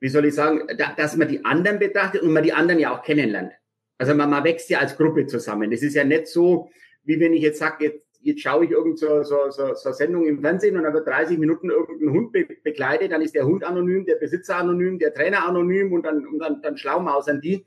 wie 0.00 0.08
soll 0.08 0.24
ich 0.24 0.34
sagen, 0.34 0.66
da, 0.78 0.92
dass 0.96 1.16
man 1.16 1.28
die 1.28 1.44
anderen 1.44 1.78
betrachtet 1.78 2.22
und 2.22 2.32
man 2.32 2.42
die 2.42 2.52
anderen 2.52 2.80
ja 2.80 2.96
auch 2.96 3.02
kennenlernt. 3.02 3.52
Also 3.98 4.14
man, 4.14 4.30
man 4.30 4.44
wächst 4.44 4.68
ja 4.70 4.78
als 4.78 4.96
Gruppe 4.96 5.26
zusammen. 5.26 5.72
Es 5.72 5.82
ist 5.82 5.94
ja 5.94 6.04
nicht 6.04 6.28
so, 6.28 6.70
wie 7.04 7.18
wenn 7.18 7.32
ich 7.32 7.42
jetzt 7.42 7.58
sage, 7.58 7.84
jetzt 7.84 8.06
jetzt 8.26 8.42
schaue 8.42 8.64
ich 8.64 8.72
irgend 8.72 8.98
so, 8.98 9.22
so, 9.22 9.50
so, 9.50 9.74
so 9.74 9.92
Sendung 9.92 10.26
im 10.26 10.40
Fernsehen 10.40 10.76
und 10.76 10.82
dann 10.82 10.92
wird 10.92 11.06
30 11.06 11.38
Minuten 11.38 11.70
irgendein 11.70 12.10
Hund 12.10 12.32
be 12.32 12.44
begleitet, 12.44 13.12
dann 13.12 13.22
ist 13.22 13.34
der 13.34 13.46
Hund 13.46 13.62
anonym, 13.62 14.04
der 14.04 14.16
Besitzer 14.16 14.56
anonym, 14.56 14.98
der 14.98 15.14
Trainer 15.14 15.46
anonym 15.46 15.92
und 15.92 16.04
dann, 16.04 16.26
und 16.26 16.40
dann, 16.40 16.60
dann 16.60 16.76
schlaumausern 16.76 17.40
die. 17.40 17.64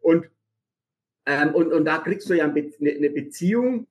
Und, 0.00 0.28
ähm, 1.26 1.54
und, 1.54 1.72
und 1.72 1.84
da 1.84 1.98
kriegst 1.98 2.28
du 2.28 2.34
ja 2.34 2.44
eine 2.44 2.72
ne 2.80 3.10
Beziehung 3.10 3.86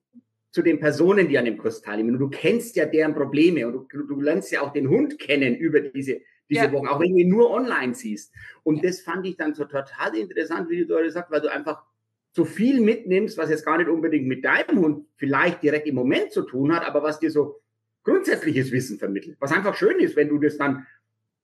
zu 0.52 0.62
den 0.62 0.80
Personen, 0.80 1.28
die 1.28 1.38
an 1.38 1.46
dem 1.46 1.58
Kurs 1.58 1.82
teilnehmen. 1.82 2.14
Und 2.14 2.20
du 2.20 2.30
kennst 2.30 2.76
ja 2.76 2.86
deren 2.86 3.14
Probleme 3.14 3.68
und 3.68 3.92
du, 3.92 4.04
du 4.04 4.22
lernst 4.22 4.52
ja 4.52 4.62
auch 4.62 4.74
den 4.74 4.90
Hund 4.90 5.20
kennen 5.20 5.56
über 5.56 5.80
diese, 5.82 6.22
diese 6.50 6.66
ja. 6.66 6.72
Wochen, 6.72 6.88
auch 6.88 7.00
wenn 7.00 7.12
du 7.12 7.20
ihn 7.20 7.30
nur 7.30 7.52
online 7.52 7.94
siehst. 7.94 8.34
Und 8.64 8.84
das 8.84 9.02
fand 9.02 9.26
ich 9.28 9.38
dann 9.38 9.54
so 9.54 9.66
total 9.66 10.16
interessant, 10.16 10.70
wie 10.70 10.84
du 10.84 10.88
da 10.88 11.10
sagst, 11.10 11.32
weil 11.32 11.42
du 11.42 11.52
einfach 11.52 11.84
so 12.32 12.46
viel 12.46 12.82
mitnimmst, 12.82 13.38
was 13.38 13.50
jetzt 13.50 13.66
gar 13.66 13.78
nicht 13.78 13.90
unbedingt 13.90 14.28
mit 14.28 14.46
deinem 14.46 14.80
Hund 14.80 15.06
vielleicht 15.16 15.64
direkt 15.64 15.88
im 15.88 15.96
Moment 15.96 16.32
zu 16.32 16.44
tun 16.44 16.74
hat, 16.74 16.86
aber 16.86 17.04
was 17.04 17.20
dir 17.20 17.32
so 17.32 17.62
grundsätzliches 18.04 18.72
Wissen 18.72 18.98
vermittelt. 18.98 19.38
Was 19.40 19.52
einfach 19.52 19.76
schön 19.76 20.00
ist, 20.00 20.16
wenn 20.16 20.30
du 20.30 20.38
das 20.40 20.58
dann 20.58 20.86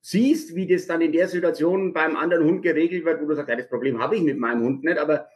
siehst, 0.02 0.56
wie 0.56 0.68
das 0.68 0.86
dann 0.86 1.02
in 1.02 1.12
der 1.12 1.28
Situation 1.28 1.94
beim 1.94 2.16
anderen 2.16 2.46
Hund 2.46 2.62
geregelt 2.62 3.06
wird, 3.06 3.22
wo 3.22 3.26
du 3.26 3.36
sagst, 3.36 3.50
ja, 3.50 3.56
das 3.56 3.68
Problem 3.68 4.00
habe 4.00 4.16
ich 4.16 4.22
mit 4.22 4.38
meinem 4.38 4.64
Hund 4.64 4.84
nicht, 4.84 4.98
aber 4.98 5.28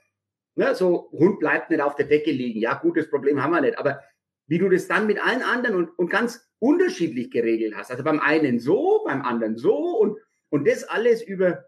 ne, 0.60 0.76
so 0.76 1.10
Hund 1.12 1.40
bleibt 1.40 1.70
nicht 1.70 1.82
auf 1.82 1.96
der 1.96 2.06
Decke 2.06 2.32
liegen. 2.32 2.60
Ja, 2.60 2.76
gut, 2.76 2.98
das 2.98 3.10
Problem 3.10 3.42
haben 3.42 3.54
wir 3.54 3.62
nicht, 3.62 3.80
aber 3.80 4.02
wie 4.48 4.60
du 4.60 4.70
das 4.70 4.88
dann 4.88 5.08
mit 5.08 5.24
allen 5.24 5.42
anderen 5.42 5.76
und, 5.76 5.98
und 5.98 6.10
ganz 6.10 6.48
unterschiedlich 6.60 7.32
geregelt 7.32 7.76
hast. 7.76 7.92
Also 7.92 8.04
beim 8.04 8.20
einen 8.20 8.60
so, 8.60 9.04
beim 9.06 9.22
anderen 9.22 9.58
so 9.58 9.76
und, 9.76 10.18
und 10.50 10.68
das 10.68 10.84
alles 10.84 11.22
über 11.22 11.66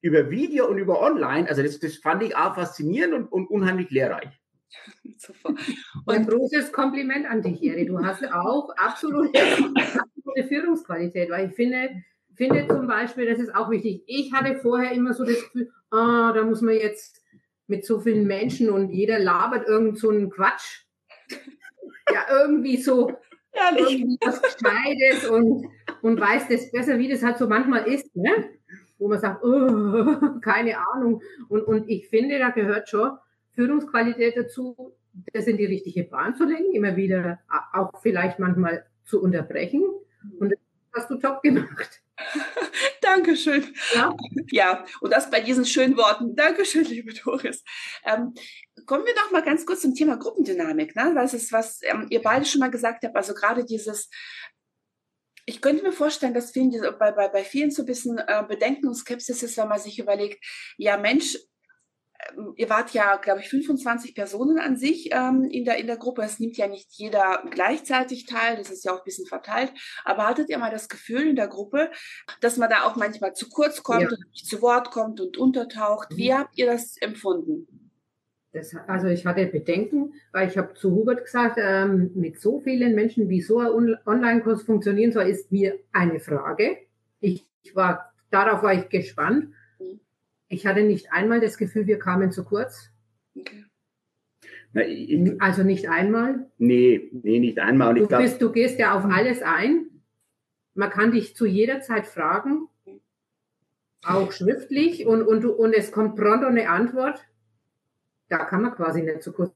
über 0.00 0.30
Video 0.30 0.68
und 0.68 0.76
über 0.76 1.00
Online. 1.00 1.48
Also 1.48 1.62
das, 1.62 1.78
das 1.78 1.96
fand 1.96 2.22
ich 2.22 2.36
auch 2.36 2.54
faszinierend 2.56 3.14
und, 3.14 3.32
und 3.32 3.48
unheimlich 3.48 3.90
lehrreich. 3.90 4.28
Super. 5.16 5.54
Und 6.04 6.14
ein 6.14 6.26
großes 6.26 6.72
Kompliment 6.72 7.24
an 7.24 7.40
dich, 7.40 7.62
Eri. 7.62 7.86
Du 7.86 8.04
hast 8.04 8.22
auch 8.30 8.68
absolute, 8.76 9.38
absolute 9.40 10.48
Führungsqualität, 10.48 11.30
weil 11.30 11.48
ich 11.48 11.54
finde, 11.54 12.02
finde 12.34 12.66
zum 12.68 12.86
Beispiel, 12.86 13.24
das 13.30 13.38
ist 13.38 13.54
auch 13.54 13.70
wichtig. 13.70 14.02
Ich 14.06 14.30
hatte 14.34 14.56
vorher 14.56 14.92
immer 14.92 15.14
so 15.14 15.24
das 15.24 15.42
Gefühl, 15.42 15.70
ah, 15.90 16.32
da 16.34 16.44
muss 16.44 16.60
man 16.60 16.74
jetzt 16.74 17.23
mit 17.66 17.84
so 17.84 18.00
vielen 18.00 18.26
Menschen 18.26 18.70
und 18.70 18.90
jeder 18.90 19.18
labert 19.18 19.66
irgend 19.66 19.98
so 19.98 20.10
einen 20.10 20.30
Quatsch. 20.30 20.84
Ja, 22.12 22.26
irgendwie 22.30 22.76
so 22.76 23.12
Ehrlich. 23.52 24.00
irgendwie 24.00 24.18
was 24.20 24.42
Gescheites 24.42 25.28
und, 25.28 25.66
und 26.02 26.20
weiß 26.20 26.48
das 26.48 26.70
besser, 26.70 26.98
wie 26.98 27.08
das 27.08 27.22
halt 27.22 27.38
so 27.38 27.48
manchmal 27.48 27.86
ist. 27.88 28.14
Ne? 28.14 28.50
wo 28.98 29.08
man 29.08 29.20
sagt, 29.20 29.44
oh, 29.44 30.40
keine 30.40 30.78
Ahnung. 30.92 31.22
Und, 31.48 31.62
und 31.62 31.88
ich 31.88 32.08
finde, 32.08 32.38
da 32.38 32.50
gehört 32.50 32.88
schon 32.88 33.18
Führungsqualität 33.52 34.36
dazu, 34.36 34.94
das 35.32 35.46
in 35.46 35.56
die 35.56 35.66
richtige 35.66 36.04
Bahn 36.04 36.34
zu 36.34 36.44
lenken, 36.44 36.74
immer 36.74 36.96
wieder 36.96 37.38
auch 37.72 37.90
vielleicht 38.02 38.38
manchmal 38.38 38.86
zu 39.04 39.22
unterbrechen. 39.22 39.82
Und 40.38 40.50
das 40.50 40.58
hast 40.94 41.10
du 41.10 41.16
top 41.16 41.42
gemacht. 41.42 42.02
Dankeschön. 43.02 43.64
Ja. 43.94 44.16
Ja, 44.50 44.84
und 45.00 45.12
das 45.12 45.30
bei 45.30 45.40
diesen 45.40 45.64
schönen 45.64 45.96
Worten. 45.96 46.34
Dankeschön, 46.36 46.84
liebe 46.84 47.12
Doris. 47.14 47.62
Ähm, 48.04 48.34
kommen 48.86 49.06
wir 49.06 49.14
doch 49.14 49.30
mal 49.30 49.42
ganz 49.42 49.64
kurz 49.66 49.82
zum 49.82 49.94
Thema 49.94 50.16
Gruppendynamik. 50.16 50.94
Ne? 50.96 51.12
Das 51.14 51.34
ist, 51.34 51.52
was 51.52 51.80
ähm, 51.82 52.06
ihr 52.10 52.22
beide 52.22 52.44
schon 52.44 52.60
mal 52.60 52.70
gesagt 52.70 53.04
habt. 53.04 53.16
Also 53.16 53.34
gerade 53.34 53.64
dieses 53.64 54.08
ich 55.46 55.60
könnte 55.60 55.82
mir 55.82 55.92
vorstellen, 55.92 56.34
dass 56.34 56.52
vielen, 56.52 56.70
bei, 56.98 57.12
bei, 57.12 57.28
bei 57.28 57.44
vielen 57.44 57.70
so 57.70 57.82
ein 57.82 57.86
bisschen 57.86 58.18
äh, 58.18 58.42
Bedenken 58.48 58.88
und 58.88 58.94
Skepsis 58.94 59.42
ist, 59.42 59.56
wenn 59.58 59.68
man 59.68 59.78
sich 59.78 59.98
überlegt, 59.98 60.42
ja 60.78 60.96
Mensch, 60.96 61.36
ihr 62.56 62.70
wart 62.70 62.92
ja, 62.92 63.16
glaube 63.16 63.40
ich, 63.40 63.48
25 63.48 64.14
Personen 64.14 64.58
an 64.58 64.76
sich 64.76 65.10
ähm, 65.12 65.44
in, 65.50 65.64
der, 65.64 65.78
in 65.78 65.86
der 65.86 65.96
Gruppe. 65.96 66.22
Es 66.22 66.40
nimmt 66.40 66.56
ja 66.56 66.66
nicht 66.66 66.88
jeder 66.92 67.42
gleichzeitig 67.50 68.26
teil, 68.26 68.56
das 68.56 68.70
ist 68.70 68.84
ja 68.84 68.92
auch 68.92 68.98
ein 68.98 69.04
bisschen 69.04 69.26
verteilt. 69.26 69.72
Aber 70.04 70.26
hattet 70.26 70.48
ihr 70.48 70.58
mal 70.58 70.70
das 70.70 70.88
Gefühl 70.88 71.28
in 71.28 71.36
der 71.36 71.48
Gruppe, 71.48 71.90
dass 72.40 72.56
man 72.56 72.70
da 72.70 72.84
auch 72.84 72.96
manchmal 72.96 73.34
zu 73.34 73.48
kurz 73.48 73.82
kommt 73.82 74.02
ja. 74.02 74.08
und 74.08 74.30
nicht 74.30 74.46
zu 74.46 74.62
Wort 74.62 74.90
kommt 74.90 75.20
und 75.20 75.36
untertaucht? 75.36 76.08
Wie 76.16 76.30
mhm. 76.30 76.38
habt 76.38 76.58
ihr 76.58 76.66
das 76.66 76.96
empfunden? 76.98 77.66
Das, 78.52 78.74
also 78.86 79.08
ich 79.08 79.26
hatte 79.26 79.46
Bedenken, 79.46 80.14
weil 80.32 80.48
ich 80.48 80.56
habe 80.56 80.74
zu 80.74 80.92
Hubert 80.92 81.24
gesagt, 81.24 81.58
ähm, 81.60 82.12
mit 82.14 82.40
so 82.40 82.60
vielen 82.60 82.94
Menschen, 82.94 83.28
wie 83.28 83.42
so 83.42 83.58
ein 83.58 83.96
Online-Kurs 84.06 84.62
funktionieren 84.62 85.10
soll, 85.10 85.24
ist 85.24 85.50
mir 85.50 85.76
eine 85.92 86.20
Frage. 86.20 86.78
Ich, 87.18 87.44
ich 87.62 87.74
war, 87.74 88.12
darauf 88.30 88.62
war 88.62 88.72
ich 88.72 88.88
gespannt. 88.88 89.52
Ich 90.54 90.66
hatte 90.66 90.82
nicht 90.82 91.12
einmal 91.12 91.40
das 91.40 91.58
Gefühl, 91.58 91.86
wir 91.86 91.98
kamen 91.98 92.32
zu 92.32 92.44
kurz. 92.44 92.90
Okay. 93.36 93.64
Na, 94.72 94.82
ich, 94.82 95.40
also 95.40 95.62
nicht 95.62 95.88
einmal? 95.88 96.50
Nee, 96.58 97.10
nee, 97.12 97.38
nicht 97.38 97.58
einmal. 97.58 97.94
du, 97.94 98.06
glaub, 98.06 98.22
bist, 98.22 98.40
du 98.40 98.50
gehst 98.50 98.78
ja 98.78 98.96
auf 98.96 99.04
alles 99.04 99.42
ein. 99.42 99.86
Man 100.74 100.90
kann 100.90 101.12
dich 101.12 101.36
zu 101.36 101.46
jeder 101.46 101.80
Zeit 101.80 102.06
fragen, 102.06 102.68
auch 104.02 104.32
schriftlich, 104.32 105.06
und, 105.06 105.22
und, 105.22 105.44
und 105.44 105.72
es 105.72 105.92
kommt 105.92 106.16
pronto 106.16 106.46
eine 106.46 106.68
Antwort 106.68 107.24
da 108.28 108.44
kann 108.44 108.62
man 108.62 108.74
quasi 108.74 109.02
nicht 109.02 109.22
so 109.22 109.32
kurz. 109.32 109.52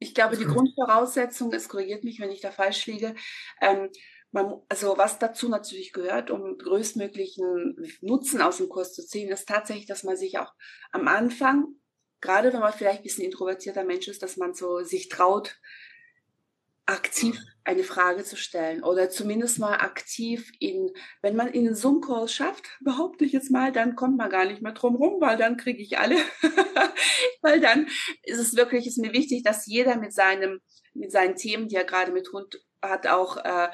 Ich 0.00 0.14
glaube, 0.14 0.36
die 0.36 0.44
Grundvoraussetzung, 0.44 1.52
es 1.52 1.68
korrigiert 1.68 2.04
mich, 2.04 2.20
wenn 2.20 2.30
ich 2.30 2.40
da 2.40 2.50
falsch 2.52 2.86
liege, 2.86 3.14
ähm, 3.60 3.88
man, 4.30 4.60
also 4.68 4.98
was 4.98 5.18
dazu 5.18 5.48
natürlich 5.48 5.92
gehört, 5.92 6.30
um 6.30 6.58
größtmöglichen 6.58 7.76
Nutzen 8.00 8.42
aus 8.42 8.58
dem 8.58 8.68
Kurs 8.68 8.94
zu 8.94 9.06
ziehen, 9.06 9.30
ist 9.30 9.48
tatsächlich, 9.48 9.86
dass 9.86 10.04
man 10.04 10.16
sich 10.16 10.38
auch 10.38 10.52
am 10.92 11.08
Anfang, 11.08 11.66
gerade 12.20 12.52
wenn 12.52 12.60
man 12.60 12.72
vielleicht 12.72 13.00
ein 13.00 13.04
bisschen 13.04 13.24
introvertierter 13.24 13.84
Mensch 13.84 14.08
ist, 14.08 14.22
dass 14.22 14.36
man 14.36 14.54
so 14.54 14.82
sich 14.82 15.08
traut, 15.08 15.58
aktiv 16.88 17.38
eine 17.64 17.84
Frage 17.84 18.24
zu 18.24 18.36
stellen 18.36 18.82
oder 18.82 19.10
zumindest 19.10 19.58
mal 19.58 19.74
aktiv 19.74 20.50
in, 20.58 20.90
wenn 21.20 21.36
man 21.36 21.48
in 21.48 21.66
einen 21.66 21.76
Zoom-Call 21.76 22.28
schafft, 22.28 22.64
behaupte 22.80 23.26
ich 23.26 23.32
jetzt 23.32 23.50
mal, 23.50 23.72
dann 23.72 23.94
kommt 23.94 24.16
man 24.16 24.30
gar 24.30 24.46
nicht 24.46 24.62
mehr 24.62 24.72
drum 24.72 24.96
rum, 24.96 25.20
weil 25.20 25.36
dann 25.36 25.58
kriege 25.58 25.82
ich 25.82 25.98
alle. 25.98 26.16
weil 27.42 27.60
dann 27.60 27.86
ist 28.22 28.38
es 28.38 28.56
wirklich, 28.56 28.86
ist 28.86 28.96
mir 28.96 29.12
wichtig, 29.12 29.42
dass 29.42 29.66
jeder 29.66 29.96
mit 29.96 30.14
seinem, 30.14 30.60
mit 30.94 31.12
seinen 31.12 31.36
Themen, 31.36 31.68
die 31.68 31.76
er 31.76 31.84
gerade 31.84 32.10
mit 32.10 32.32
Hund 32.32 32.58
hat, 32.80 33.06
auch 33.06 33.36
äh, 33.36 33.68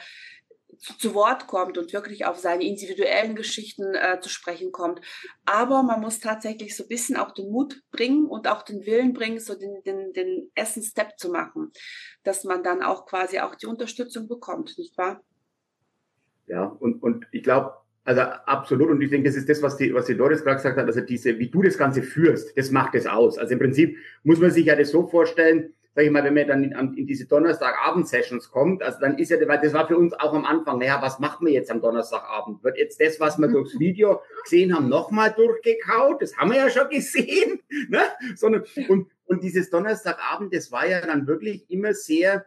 zu, 0.78 1.14
Wort 1.14 1.46
kommt 1.46 1.78
und 1.78 1.92
wirklich 1.92 2.26
auf 2.26 2.38
seine 2.38 2.64
individuellen 2.64 3.34
Geschichten 3.34 3.94
äh, 3.94 4.20
zu 4.20 4.28
sprechen 4.28 4.72
kommt. 4.72 5.00
Aber 5.44 5.82
man 5.82 6.00
muss 6.00 6.20
tatsächlich 6.20 6.76
so 6.76 6.84
ein 6.84 6.88
bisschen 6.88 7.16
auch 7.16 7.32
den 7.32 7.50
Mut 7.50 7.82
bringen 7.90 8.26
und 8.26 8.48
auch 8.48 8.62
den 8.62 8.86
Willen 8.86 9.12
bringen, 9.12 9.38
so 9.38 9.54
den, 9.54 9.82
den, 9.84 10.12
den 10.12 10.50
ersten 10.54 10.82
Step 10.82 11.18
zu 11.18 11.30
machen, 11.30 11.72
dass 12.22 12.44
man 12.44 12.62
dann 12.62 12.82
auch 12.82 13.06
quasi 13.06 13.40
auch 13.40 13.54
die 13.54 13.66
Unterstützung 13.66 14.28
bekommt, 14.28 14.76
nicht 14.78 14.96
wahr? 14.98 15.22
Ja, 16.46 16.64
und, 16.64 17.02
und 17.02 17.26
ich 17.32 17.42
glaube, 17.42 17.74
also 18.04 18.20
absolut, 18.20 18.90
und 18.90 19.00
ich 19.00 19.10
denke, 19.10 19.28
das 19.28 19.36
ist 19.36 19.48
das, 19.48 19.62
was 19.62 19.78
die, 19.78 19.94
was 19.94 20.06
die 20.06 20.16
Doris 20.16 20.42
gerade 20.44 20.56
gesagt 20.56 20.76
hat, 20.76 20.86
also 20.86 21.00
diese, 21.00 21.38
wie 21.38 21.48
du 21.48 21.62
das 21.62 21.78
Ganze 21.78 22.02
führst, 22.02 22.56
das 22.56 22.70
macht 22.70 22.94
es 22.94 23.06
aus. 23.06 23.38
Also 23.38 23.54
im 23.54 23.58
Prinzip 23.58 23.96
muss 24.24 24.40
man 24.40 24.50
sich 24.50 24.66
ja 24.66 24.76
das 24.76 24.90
so 24.90 25.06
vorstellen, 25.06 25.72
sag 25.94 26.04
ich 26.04 26.10
mal, 26.10 26.24
wenn 26.24 26.34
man 26.34 26.48
dann 26.48 26.64
in, 26.64 26.94
in 26.96 27.06
diese 27.06 27.26
Donnerstagabend-Sessions 27.26 28.50
kommt, 28.50 28.82
also 28.82 28.98
dann 29.00 29.16
ist 29.16 29.30
ja, 29.30 29.36
weil 29.46 29.60
das 29.60 29.72
war 29.72 29.86
für 29.86 29.96
uns 29.96 30.12
auch 30.14 30.34
am 30.34 30.44
Anfang, 30.44 30.78
naja, 30.78 31.00
was 31.00 31.20
machen 31.20 31.46
wir 31.46 31.52
jetzt 31.52 31.70
am 31.70 31.80
Donnerstagabend? 31.80 32.64
Wird 32.64 32.78
jetzt 32.78 33.00
das, 33.00 33.20
was 33.20 33.38
wir 33.38 33.48
durchs 33.48 33.78
Video 33.78 34.20
gesehen 34.42 34.74
haben, 34.74 34.88
nochmal 34.88 35.32
durchgekaut? 35.32 36.20
Das 36.20 36.36
haben 36.36 36.50
wir 36.50 36.58
ja 36.58 36.70
schon 36.70 36.88
gesehen. 36.88 37.60
Ne? 37.88 38.00
Sondern, 38.36 38.64
und, 38.88 39.08
und 39.26 39.42
dieses 39.42 39.68
Donnerstagabend, 39.68 40.54
das 40.54 40.72
war 40.72 40.86
ja 40.86 41.00
dann 41.00 41.26
wirklich 41.26 41.68
immer 41.68 41.92
sehr, 41.92 42.46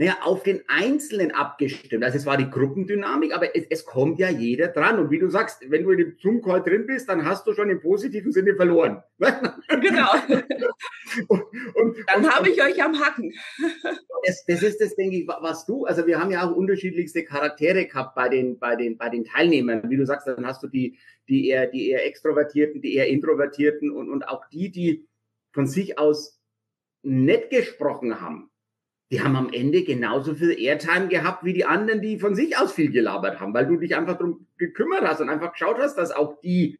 naja, 0.00 0.16
auf 0.22 0.42
den 0.44 0.62
Einzelnen 0.66 1.30
abgestimmt. 1.30 2.02
Also 2.02 2.16
es 2.16 2.24
war 2.24 2.38
die 2.38 2.48
Gruppendynamik, 2.48 3.34
aber 3.34 3.54
es, 3.54 3.66
es 3.68 3.84
kommt 3.84 4.18
ja 4.18 4.30
jeder 4.30 4.68
dran. 4.68 4.98
Und 4.98 5.10
wie 5.10 5.18
du 5.18 5.28
sagst, 5.28 5.70
wenn 5.70 5.84
du 5.84 5.90
in 5.90 5.98
dem 5.98 6.16
Zoom-Call 6.18 6.62
drin 6.62 6.86
bist, 6.86 7.06
dann 7.10 7.26
hast 7.26 7.46
du 7.46 7.52
schon 7.52 7.68
im 7.68 7.82
positiven 7.82 8.32
Sinne 8.32 8.54
verloren. 8.56 9.02
Genau. 9.68 10.12
und, 11.28 11.42
und, 11.74 11.96
dann 12.06 12.28
habe 12.30 12.48
ich 12.48 12.62
euch 12.62 12.82
am 12.82 12.98
Hacken. 12.98 13.34
Das, 14.26 14.44
das 14.44 14.62
ist 14.62 14.80
das, 14.82 14.94
denke 14.96 15.16
ich, 15.16 15.26
was 15.26 15.64
du, 15.64 15.86
also 15.86 16.06
wir 16.06 16.20
haben 16.20 16.30
ja 16.30 16.46
auch 16.46 16.54
unterschiedlichste 16.54 17.24
Charaktere 17.24 17.86
gehabt 17.86 18.14
bei 18.14 18.28
den, 18.28 18.58
bei 18.58 18.76
den, 18.76 18.98
bei 18.98 19.08
den 19.08 19.24
Teilnehmern. 19.24 19.88
Wie 19.88 19.96
du 19.96 20.04
sagst, 20.04 20.26
dann 20.26 20.46
hast 20.46 20.62
du 20.62 20.66
die, 20.66 20.98
die 21.26 21.48
eher, 21.48 21.66
die 21.66 21.88
eher 21.88 22.04
Extrovertierten, 22.04 22.82
die 22.82 22.96
eher 22.96 23.08
Introvertierten 23.08 23.90
und, 23.90 24.10
und 24.10 24.28
auch 24.28 24.46
die, 24.48 24.70
die 24.70 25.08
von 25.54 25.66
sich 25.66 25.98
aus 25.98 26.38
nett 27.02 27.48
gesprochen 27.48 28.20
haben 28.20 28.49
die 29.10 29.20
haben 29.20 29.34
am 29.34 29.52
Ende 29.52 29.82
genauso 29.82 30.34
viel 30.34 30.56
Airtime 30.58 31.08
gehabt 31.08 31.44
wie 31.44 31.52
die 31.52 31.64
anderen, 31.64 32.00
die 32.00 32.18
von 32.18 32.34
sich 32.34 32.56
aus 32.56 32.72
viel 32.72 32.92
gelabert 32.92 33.40
haben, 33.40 33.52
weil 33.52 33.66
du 33.66 33.76
dich 33.76 33.96
einfach 33.96 34.16
darum 34.16 34.46
gekümmert 34.56 35.02
hast 35.02 35.20
und 35.20 35.28
einfach 35.28 35.52
geschaut 35.52 35.78
hast, 35.78 35.96
dass 35.96 36.12
auch 36.12 36.40
die 36.40 36.78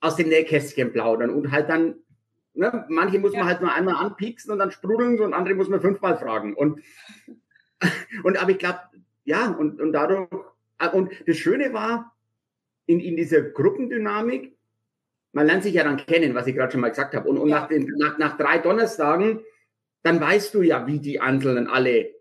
aus 0.00 0.16
dem 0.16 0.28
Nähkästchen 0.28 0.92
plaudern 0.92 1.30
und 1.30 1.50
halt 1.50 1.68
dann, 1.68 1.96
ne, 2.52 2.84
manche 2.88 3.18
muss 3.18 3.32
ja. 3.32 3.40
man 3.40 3.48
halt 3.48 3.60
nur 3.62 3.72
einmal 3.72 3.96
anpieksen 3.96 4.52
und 4.52 4.58
dann 4.58 4.70
sprudeln 4.70 5.18
und 5.18 5.34
andere 5.34 5.54
muss 5.54 5.68
man 5.68 5.80
fünfmal 5.80 6.16
fragen. 6.18 6.54
Und, 6.54 6.80
und 8.22 8.40
aber 8.40 8.50
ich 8.50 8.58
glaube, 8.58 8.80
ja, 9.24 9.50
und, 9.50 9.80
und 9.80 9.92
dadurch, 9.92 10.28
und 10.92 11.10
das 11.26 11.36
Schöne 11.36 11.72
war, 11.72 12.14
in, 12.86 13.00
in 13.00 13.16
dieser 13.16 13.40
Gruppendynamik, 13.40 14.54
man 15.32 15.46
lernt 15.46 15.64
sich 15.64 15.74
ja 15.74 15.82
dann 15.82 15.96
kennen, 15.96 16.34
was 16.34 16.46
ich 16.46 16.54
gerade 16.54 16.70
schon 16.70 16.82
mal 16.82 16.90
gesagt 16.90 17.14
habe. 17.14 17.28
Und, 17.28 17.38
und 17.38 17.48
ja. 17.48 17.60
nach, 17.60 17.68
den, 17.68 17.90
nach, 17.96 18.18
nach 18.18 18.36
drei 18.36 18.58
Donnerstagen 18.58 19.40
dann 20.04 20.20
weißt 20.20 20.54
du 20.54 20.62
ja, 20.62 20.86
wie 20.86 21.00
die 21.00 21.20
Einzelnen 21.20 21.66
alle 21.66 22.14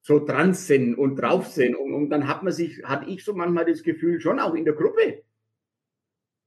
so 0.00 0.24
dran 0.24 0.54
sind 0.54 0.94
und 0.94 1.16
drauf 1.16 1.46
sind. 1.48 1.76
Und, 1.76 1.92
und 1.92 2.10
dann 2.10 2.26
hat 2.26 2.42
man 2.42 2.52
sich, 2.52 2.82
hatte 2.84 3.10
ich 3.10 3.24
so 3.24 3.34
manchmal 3.34 3.66
das 3.66 3.82
Gefühl, 3.82 4.20
schon 4.20 4.40
auch 4.40 4.54
in 4.54 4.64
der 4.64 4.74
Gruppe 4.74 5.22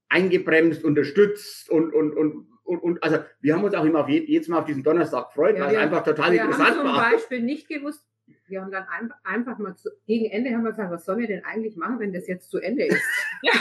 eingebremst, 0.08 0.82
unterstützt 0.82 1.70
und, 1.70 1.94
und, 1.94 2.16
und, 2.16 2.48
und, 2.64 2.78
und 2.80 3.02
also 3.04 3.18
wir 3.40 3.54
haben 3.54 3.62
uns 3.62 3.74
auch 3.74 3.84
immer 3.84 4.00
auf 4.00 4.08
je, 4.08 4.24
jedes 4.24 4.48
Mal 4.48 4.58
auf 4.58 4.64
diesen 4.64 4.82
Donnerstag 4.82 5.28
gefreut, 5.28 5.56
ja, 5.56 5.64
weil 5.64 5.76
es 5.76 5.80
einfach 5.80 6.02
total 6.02 6.32
wir 6.32 6.42
interessant 6.42 6.76
war. 6.78 6.84
Wir 6.84 6.92
haben 6.92 7.10
zum 7.10 7.12
Beispiel 7.12 7.42
nicht 7.42 7.68
gewusst, 7.68 8.04
wir 8.48 8.60
haben 8.60 8.72
dann 8.72 8.86
ein, 8.88 9.12
einfach 9.22 9.58
mal 9.58 9.76
zu, 9.76 9.90
gegen 10.06 10.24
Ende 10.26 10.50
haben 10.50 10.64
wir 10.64 10.70
gesagt, 10.70 10.90
was 10.90 11.04
sollen 11.04 11.20
wir 11.20 11.28
denn 11.28 11.44
eigentlich 11.44 11.76
machen, 11.76 12.00
wenn 12.00 12.12
das 12.12 12.26
jetzt 12.26 12.50
zu 12.50 12.58
Ende 12.58 12.86
ist? 12.86 13.02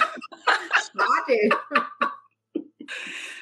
Schade. 0.92 1.50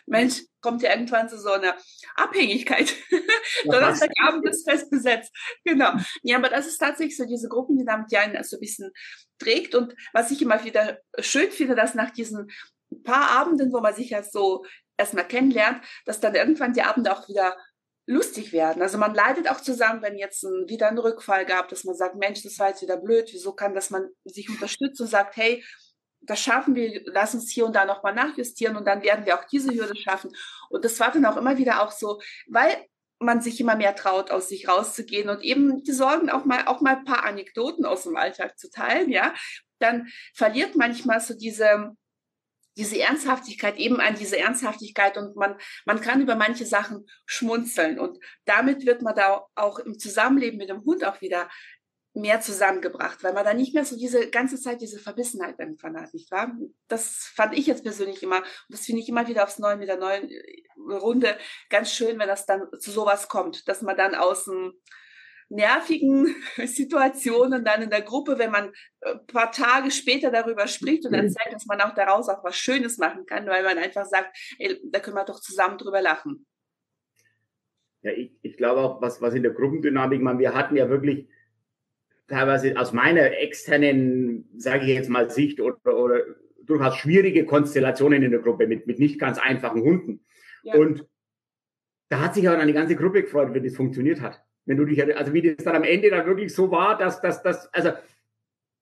Mensch, 0.06 0.44
kommt 0.68 0.82
ja 0.82 0.92
irgendwann 0.92 1.30
zu 1.30 1.40
so 1.40 1.52
einer 1.52 1.78
Abhängigkeit. 2.16 2.94
Donnerstagabend 3.64 4.46
ist 4.50 4.70
fest 4.70 4.90
besetzt. 4.90 5.34
Genau. 5.64 5.94
Ja, 6.24 6.38
aber 6.38 6.50
das 6.50 6.68
ist 6.68 6.78
tatsächlich 6.78 7.16
so 7.16 7.26
diese 7.26 7.48
Gruppendynamik, 7.48 8.08
die 8.08 8.18
einen 8.18 8.44
so 8.44 8.58
ein 8.58 8.60
bisschen 8.60 8.92
trägt. 9.40 9.76
Und 9.76 9.96
was 10.12 10.30
ich 10.30 10.42
immer 10.42 10.66
wieder 10.66 11.00
schön 11.20 11.52
finde, 11.52 11.76
dass 11.76 11.96
nach 11.96 12.12
diesen 12.12 12.50
paar 13.06 13.32
Abenden, 13.32 13.72
wo 13.72 13.80
man 13.80 13.96
sich 13.96 14.10
ja 14.10 14.24
so 14.24 14.66
erstmal 14.98 15.26
kennenlernt, 15.26 15.82
dass 16.06 16.20
dann 16.20 16.36
irgendwann 16.36 16.74
die 16.74 16.82
Abende 16.82 17.14
auch 17.14 17.30
wieder 17.30 17.56
lustig 18.06 18.52
werden. 18.52 18.82
Also 18.82 18.98
man 18.98 19.16
leidet 19.16 19.50
auch 19.50 19.62
zusammen, 19.62 20.02
wenn 20.02 20.18
jetzt 20.18 20.44
ein, 20.44 20.68
wieder 20.68 20.90
ein 20.90 20.98
Rückfall 20.98 21.46
gab, 21.46 21.70
dass 21.70 21.86
man 21.86 21.96
sagt, 21.96 22.18
Mensch, 22.18 22.44
das 22.44 22.60
war 22.60 22.70
jetzt 22.70 22.82
wieder 22.82 22.98
blöd, 22.98 23.30
wieso 23.32 23.54
kann, 23.54 23.74
dass 23.74 23.90
man 23.90 24.10
sich 24.26 24.50
unterstützt 24.50 25.00
und 25.00 25.08
sagt, 25.08 25.38
hey, 25.38 25.64
das 26.28 26.40
schaffen 26.40 26.76
wir, 26.76 27.02
lass 27.06 27.34
uns 27.34 27.52
hier 27.52 27.66
und 27.66 27.76
da 27.76 27.86
nochmal 27.86 28.14
nachjustieren 28.14 28.76
und 28.76 28.86
dann 28.86 29.02
werden 29.02 29.26
wir 29.26 29.40
auch 29.40 29.46
diese 29.46 29.74
Hürde 29.74 29.96
schaffen. 29.96 30.32
Und 30.70 30.86
das 30.86 31.00
war 31.00 31.12
dann 31.12 31.26
auch 31.26 31.38
immer 31.38 31.58
wieder 31.58 31.82
auch 31.82 31.92
so, 31.92 32.22
weil 32.48 32.86
man 33.20 33.42
sich 33.42 33.60
immer 33.60 33.76
mehr 33.76 33.96
traut, 33.96 34.30
aus 34.30 34.50
sich 34.50 34.68
rauszugehen 34.68 35.30
und 35.30 35.42
eben 35.42 35.84
die 35.84 35.92
Sorgen 35.92 36.30
auch 36.30 36.46
mal, 36.46 36.68
auch 36.68 36.82
mal 36.82 36.98
ein 36.98 37.06
paar 37.06 37.26
Anekdoten 37.26 37.86
aus 37.86 38.04
dem 38.04 38.16
Alltag 38.16 38.60
zu 38.60 38.70
teilen, 38.70 39.10
ja, 39.10 39.34
dann 39.80 40.08
verliert 40.36 40.76
manchmal 40.76 41.20
so 41.20 41.34
diese, 41.36 41.96
diese 42.78 43.00
Ernsthaftigkeit 43.00 43.78
eben 43.78 44.00
an 44.00 44.16
diese 44.16 44.38
Ernsthaftigkeit 44.38 45.18
und 45.18 45.36
man, 45.36 45.58
man 45.86 46.00
kann 46.00 46.22
über 46.22 46.36
manche 46.36 46.66
Sachen 46.66 47.08
schmunzeln 47.26 48.00
und 48.00 48.20
damit 48.46 48.86
wird 48.86 49.02
man 49.02 49.16
da 49.16 49.46
auch 49.56 49.80
im 49.80 49.98
Zusammenleben 49.98 50.58
mit 50.60 50.70
dem 50.70 50.84
Hund 50.84 51.04
auch 51.04 51.22
wieder 51.22 51.50
mehr 52.18 52.42
zusammengebracht, 52.42 53.24
weil 53.24 53.34
man 53.34 53.46
da 53.46 53.54
nicht 53.54 53.74
mehr 53.74 53.86
so 53.86 53.98
diese 53.98 54.30
ganze 54.30 54.60
Zeit 54.60 54.82
diese 54.82 55.00
Verbissenheit 55.00 55.60
irgendwann 55.60 56.00
hat, 56.00 56.14
nicht 56.14 56.32
wahr? 56.32 56.52
Das 56.88 57.32
fand 57.36 57.58
ich 57.58 57.68
jetzt 57.68 57.84
persönlich 57.84 58.24
immer, 58.24 58.38
und 58.38 58.46
das 58.70 58.86
finde 58.86 59.02
ich 59.02 59.10
immer 59.10 59.28
wieder 59.28 59.44
aufs 59.44 59.60
Neue 59.60 59.78
mit 59.78 59.88
der 59.88 59.98
neuen 59.98 60.30
äh, 60.30 60.64
Runde 60.96 61.38
ganz 61.70 61.92
schön, 61.92 62.20
wenn 62.20 62.28
das 62.28 62.46
dann 62.46 62.64
zu 62.80 62.92
sowas 62.92 63.28
kommt, 63.28 63.68
dass 63.68 63.82
man 63.82 63.98
dann 63.98 64.16
aus 64.16 64.46
dem 64.46 64.74
nervigen 65.50 66.36
Situationen 66.66 67.64
dann 67.64 67.82
in 67.82 67.90
der 67.90 68.02
Gruppe, 68.02 68.38
wenn 68.38 68.52
man 68.52 68.72
ein 69.02 69.16
äh, 69.16 69.16
paar 69.32 69.52
Tage 69.52 69.92
später 69.92 70.32
darüber 70.32 70.68
spricht 70.68 71.06
und 71.06 71.14
erzählt, 71.14 71.54
dass 71.54 71.66
man 71.66 71.82
auch 71.82 71.94
daraus 71.94 72.30
auch 72.30 72.44
was 72.44 72.58
Schönes 72.58 72.98
machen 72.98 73.26
kann, 73.26 73.48
weil 73.48 73.64
man 73.64 73.78
einfach 73.78 74.06
sagt, 74.06 74.38
ey, 74.60 74.80
da 74.84 75.00
können 75.00 75.16
wir 75.16 75.26
doch 75.26 75.40
zusammen 75.40 75.78
drüber 75.78 76.02
lachen. 76.02 76.46
Ja, 78.02 78.12
ich, 78.12 78.32
ich 78.42 78.58
glaube 78.58 78.82
auch, 78.82 79.02
was, 79.02 79.22
was 79.22 79.34
in 79.34 79.44
der 79.44 79.54
Gruppendynamik, 79.54 80.22
man, 80.22 80.40
wir 80.40 80.54
hatten 80.54 80.76
ja 80.76 80.90
wirklich 80.90 81.28
teilweise 82.28 82.78
aus 82.78 82.94
meiner 82.94 83.40
externen, 83.40 84.50
sage 84.58 84.86
ich 84.86 84.94
jetzt 84.94 85.10
mal, 85.10 85.30
Sicht 85.30 85.60
oder, 85.62 85.78
oder 85.86 86.22
durchaus 86.66 86.98
schwierige 86.98 87.46
Konstellationen 87.46 88.24
in 88.24 88.32
der 88.32 88.42
Gruppe 88.42 88.68
mit, 88.68 88.88
mit 88.88 89.00
nicht 89.00 89.20
ganz 89.20 89.40
einfachen 89.40 89.82
Hunden. 89.82 90.26
Ja. 90.64 90.76
Und 90.76 91.06
da 92.10 92.20
hat 92.20 92.36
sich 92.36 92.48
aber 92.48 92.58
dann 92.58 92.68
die 92.68 92.74
ganze 92.74 92.96
Gruppe 92.96 93.24
gefreut, 93.24 93.54
wenn 93.54 93.64
das 93.64 93.76
funktioniert 93.76 94.22
hat. 94.22 94.44
Wenn 94.66 94.78
du 94.78 94.86
dich, 94.86 95.02
also 95.16 95.34
wie 95.34 95.42
das 95.42 95.64
dann 95.64 95.76
am 95.76 95.84
Ende 95.84 96.10
dann 96.10 96.26
wirklich 96.26 96.54
so 96.54 96.72
war, 96.72 96.98
dass, 96.98 97.22
dass, 97.22 97.42
dass 97.42 97.74
also 97.74 97.92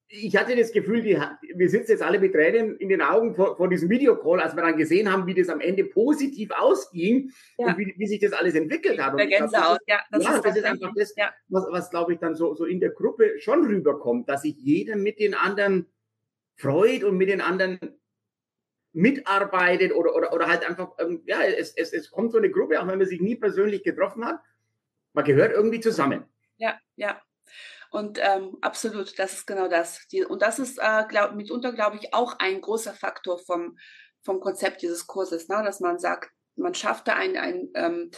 ich 0.07 0.35
hatte 0.37 0.55
das 0.55 0.71
Gefühl, 0.71 1.01
die, 1.01 1.17
wir 1.55 1.69
sitzen 1.69 1.91
jetzt 1.91 2.03
alle 2.03 2.19
mit 2.19 2.33
Tränen 2.33 2.77
in 2.77 2.89
den 2.89 3.01
Augen 3.01 3.33
vor, 3.33 3.57
vor 3.57 3.69
diesem 3.69 3.89
Videocall, 3.89 4.39
als 4.39 4.55
wir 4.55 4.61
dann 4.61 4.77
gesehen 4.77 5.11
haben, 5.11 5.25
wie 5.25 5.33
das 5.33 5.49
am 5.49 5.61
Ende 5.61 5.83
positiv 5.83 6.51
ausging 6.51 7.31
ja. 7.57 7.67
und 7.67 7.77
wie, 7.77 7.93
wie, 7.97 8.07
sich 8.07 8.19
das 8.19 8.33
alles 8.33 8.53
entwickelt 8.55 8.99
hat. 9.01 9.17
Der 9.17 9.27
Gänsehaut, 9.27 9.79
ja. 9.87 9.99
Das, 10.11 10.23
ja, 10.23 10.35
ist, 10.35 10.45
das 10.45 10.57
ist 10.57 10.65
einfach 10.65 10.91
das, 10.95 11.15
ja. 11.15 11.33
was, 11.47 11.65
was 11.69 11.89
glaube 11.89 12.13
ich 12.13 12.19
dann 12.19 12.35
so, 12.35 12.53
so 12.53 12.65
in 12.65 12.79
der 12.79 12.91
Gruppe 12.91 13.39
schon 13.39 13.65
rüberkommt, 13.65 14.29
dass 14.29 14.43
sich 14.43 14.55
jeder 14.57 14.95
mit 14.95 15.19
den 15.19 15.33
anderen 15.33 15.87
freut 16.55 17.03
und 17.03 17.17
mit 17.17 17.29
den 17.29 17.41
anderen 17.41 17.79
mitarbeitet 18.93 19.91
oder, 19.93 20.15
oder, 20.15 20.33
oder 20.33 20.47
halt 20.47 20.67
einfach, 20.67 20.93
ähm, 20.99 21.21
ja, 21.25 21.41
es, 21.41 21.73
es, 21.75 21.91
es 21.91 22.11
kommt 22.11 22.31
so 22.31 22.37
eine 22.37 22.49
Gruppe, 22.49 22.79
auch 22.79 22.87
wenn 22.87 22.97
man 22.97 23.07
sich 23.07 23.19
nie 23.19 23.35
persönlich 23.35 23.83
getroffen 23.83 24.23
hat, 24.23 24.39
man 25.13 25.25
gehört 25.25 25.51
irgendwie 25.51 25.79
zusammen. 25.79 26.23
Ja, 26.57 26.79
ja. 26.95 27.21
Und 27.95 28.19
ähm, 28.21 28.57
absolut, 28.59 29.17
das 29.17 29.31
ist 29.35 29.47
genau 29.47 29.69
das. 29.69 30.05
Die, 30.11 30.25
und 30.25 30.41
das 30.41 30.59
ist 30.59 30.79
äh, 30.79 31.05
glaub, 31.07 31.31
mitunter, 31.31 31.71
glaube 31.71 31.95
ich, 31.95 32.13
auch 32.13 32.37
ein 32.39 32.59
großer 32.59 32.93
Faktor 32.93 33.39
vom, 33.39 33.77
vom 34.21 34.41
Konzept 34.41 34.81
dieses 34.81 35.07
Kurses, 35.07 35.47
ne? 35.47 35.61
dass 35.63 35.79
man 35.79 35.97
sagt, 35.97 36.29
man 36.57 36.73
schafft 36.73 37.07
da 37.07 37.13
ein, 37.13 37.37
ein, 37.37 37.69
ähm, 37.73 38.11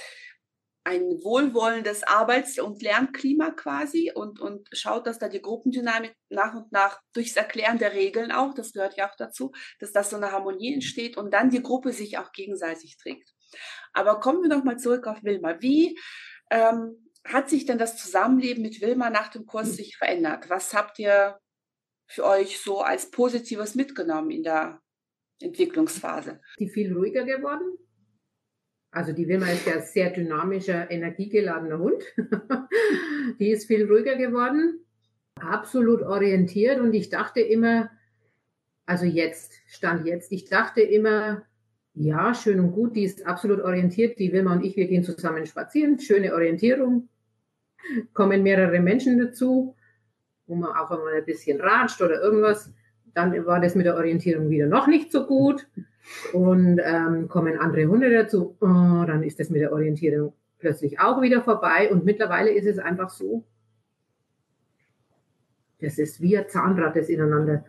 ein 0.83 1.03
wohlwollendes 1.21 2.01
Arbeits- 2.01 2.57
und 2.57 2.81
Lernklima 2.81 3.51
quasi 3.51 4.11
und, 4.11 4.39
und 4.39 4.67
schaut, 4.71 5.05
dass 5.05 5.19
da 5.19 5.29
die 5.29 5.43
Gruppendynamik 5.43 6.15
nach 6.29 6.55
und 6.55 6.71
nach 6.71 6.99
durchs 7.13 7.35
Erklären 7.35 7.77
der 7.77 7.93
Regeln 7.93 8.31
auch, 8.31 8.55
das 8.55 8.73
gehört 8.73 8.97
ja 8.97 9.07
auch 9.07 9.15
dazu, 9.15 9.51
dass 9.79 9.91
das 9.91 10.09
so 10.09 10.15
eine 10.15 10.31
Harmonie 10.31 10.73
entsteht 10.73 11.17
und 11.17 11.31
dann 11.35 11.51
die 11.51 11.61
Gruppe 11.61 11.93
sich 11.93 12.17
auch 12.17 12.31
gegenseitig 12.31 12.97
trägt. 12.97 13.29
Aber 13.93 14.19
kommen 14.21 14.41
wir 14.41 14.49
nochmal 14.49 14.79
zurück 14.79 15.05
auf 15.05 15.23
Wilma. 15.23 15.61
Wie 15.61 15.99
ähm, 16.49 17.07
hat 17.33 17.49
sich 17.49 17.65
denn 17.65 17.77
das 17.77 17.97
Zusammenleben 17.97 18.61
mit 18.63 18.81
Wilma 18.81 19.09
nach 19.09 19.29
dem 19.29 19.45
Kurs 19.45 19.75
sich 19.75 19.97
verändert? 19.97 20.49
Was 20.49 20.73
habt 20.73 20.99
ihr 20.99 21.39
für 22.07 22.25
euch 22.25 22.59
so 22.59 22.81
als 22.81 23.11
Positives 23.11 23.75
mitgenommen 23.75 24.31
in 24.31 24.43
der 24.43 24.81
Entwicklungsphase? 25.41 26.39
Die 26.59 26.69
viel 26.69 26.93
ruhiger 26.93 27.23
geworden. 27.23 27.77
Also 28.91 29.11
die 29.11 29.27
Wilma 29.27 29.47
ist 29.47 29.67
ja 29.67 29.79
sehr 29.81 30.09
dynamischer, 30.09 30.89
energiegeladener 30.89 31.77
Hund. 31.77 32.01
die 33.39 33.51
ist 33.51 33.67
viel 33.67 33.85
ruhiger 33.85 34.15
geworden, 34.15 34.85
absolut 35.39 36.01
orientiert 36.01 36.79
und 36.79 36.93
ich 36.93 37.09
dachte 37.09 37.41
immer, 37.41 37.89
also 38.85 39.05
jetzt, 39.05 39.53
stand 39.67 40.05
jetzt, 40.05 40.31
ich 40.31 40.45
dachte 40.45 40.81
immer, 40.81 41.43
ja, 41.93 42.33
schön 42.33 42.59
und 42.59 42.71
gut, 42.71 42.95
die 42.95 43.03
ist 43.03 43.25
absolut 43.25 43.59
orientiert, 43.59 44.17
die 44.19 44.31
Wilma 44.31 44.53
und 44.53 44.63
ich, 44.63 44.77
wir 44.77 44.87
gehen 44.87 45.03
zusammen 45.03 45.45
spazieren, 45.45 45.99
schöne 45.99 46.33
Orientierung, 46.33 47.09
kommen 48.13 48.43
mehrere 48.43 48.80
Menschen 48.80 49.19
dazu, 49.19 49.76
wo 50.47 50.56
man 50.56 50.71
auch 50.71 50.91
einmal 50.91 51.15
ein 51.15 51.26
bisschen 51.26 51.62
ratscht 51.62 52.02
oder 52.02 52.21
irgendwas. 52.21 52.73
Dann 53.13 53.45
war 53.45 53.60
das 53.60 53.76
mit 53.76 53.86
der 53.86 53.95
Orientierung 53.95 54.50
wieder 54.50 54.67
noch 54.67 54.88
nicht 54.88 55.12
so 55.12 55.26
gut. 55.26 55.67
Und 56.32 56.80
ähm, 56.84 57.28
kommen 57.28 57.58
andere 57.58 57.88
Hunde 57.88 58.10
dazu, 58.10 58.56
oh, 58.62 59.04
dann 59.06 59.23
ist 59.23 59.39
das 59.39 59.50
mit 59.50 59.62
der 59.62 59.73
Orientierung 59.73 60.34
plötzlich 60.60 61.00
auch 61.00 61.21
wieder 61.21 61.41
vorbei. 61.41 61.91
Und 61.91 62.06
mittlerweile 62.06 62.52
ist 62.52 62.65
es 62.65 62.80
einfach 62.80 63.10
so, 63.10 63.43
das 65.80 65.97
ist 65.97 66.21
wie 66.21 66.38
ein 66.38 66.47
Zahnrad, 66.50 66.95
das 66.95 67.10
ineinander. 67.10 67.65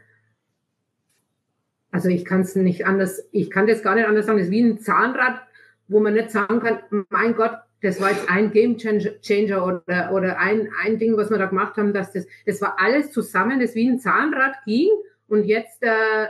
Also 1.91 2.09
ich 2.09 2.25
kann 2.25 2.43
es 2.43 2.55
nicht 2.55 2.87
anders, 2.87 3.29
ich 3.33 3.51
kann 3.51 3.67
das 3.67 3.83
gar 3.83 3.95
nicht 3.95 4.07
anders 4.07 4.27
sagen, 4.27 4.39
das 4.39 4.47
ist 4.47 4.53
wie 4.53 4.63
ein 4.63 4.79
Zahnrad, 4.79 5.41
wo 5.89 6.01
man 6.01 6.15
nicht 6.15 6.31
sagen 6.31 6.61
kann, 6.61 7.07
mein 7.09 7.35
Gott, 7.35 7.59
das 7.83 8.01
war 8.01 8.11
jetzt 8.11 8.29
ein 8.29 8.51
Game 8.51 8.77
Changer 8.77 9.65
oder, 9.65 10.13
oder 10.13 10.39
ein, 10.39 10.69
ein 10.83 10.99
Ding, 10.99 11.17
was 11.17 11.31
wir 11.31 11.39
da 11.39 11.47
gemacht 11.47 11.77
haben, 11.77 11.93
dass 11.93 12.13
das, 12.13 12.27
das 12.45 12.61
war 12.61 12.77
alles 12.79 13.13
zusammen, 13.13 13.61
das 13.61 13.75
wie 13.75 13.89
ein 13.89 14.01
Zahnrad 14.01 14.55
ging 14.65 14.89
und 15.29 15.45
jetzt 15.45 15.83
äh, 15.83 16.27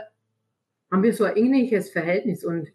haben 0.91 1.03
wir 1.03 1.13
so 1.13 1.23
ein 1.23 1.37
ähnliches 1.37 1.89
Verhältnis 1.89 2.43
und, 2.43 2.69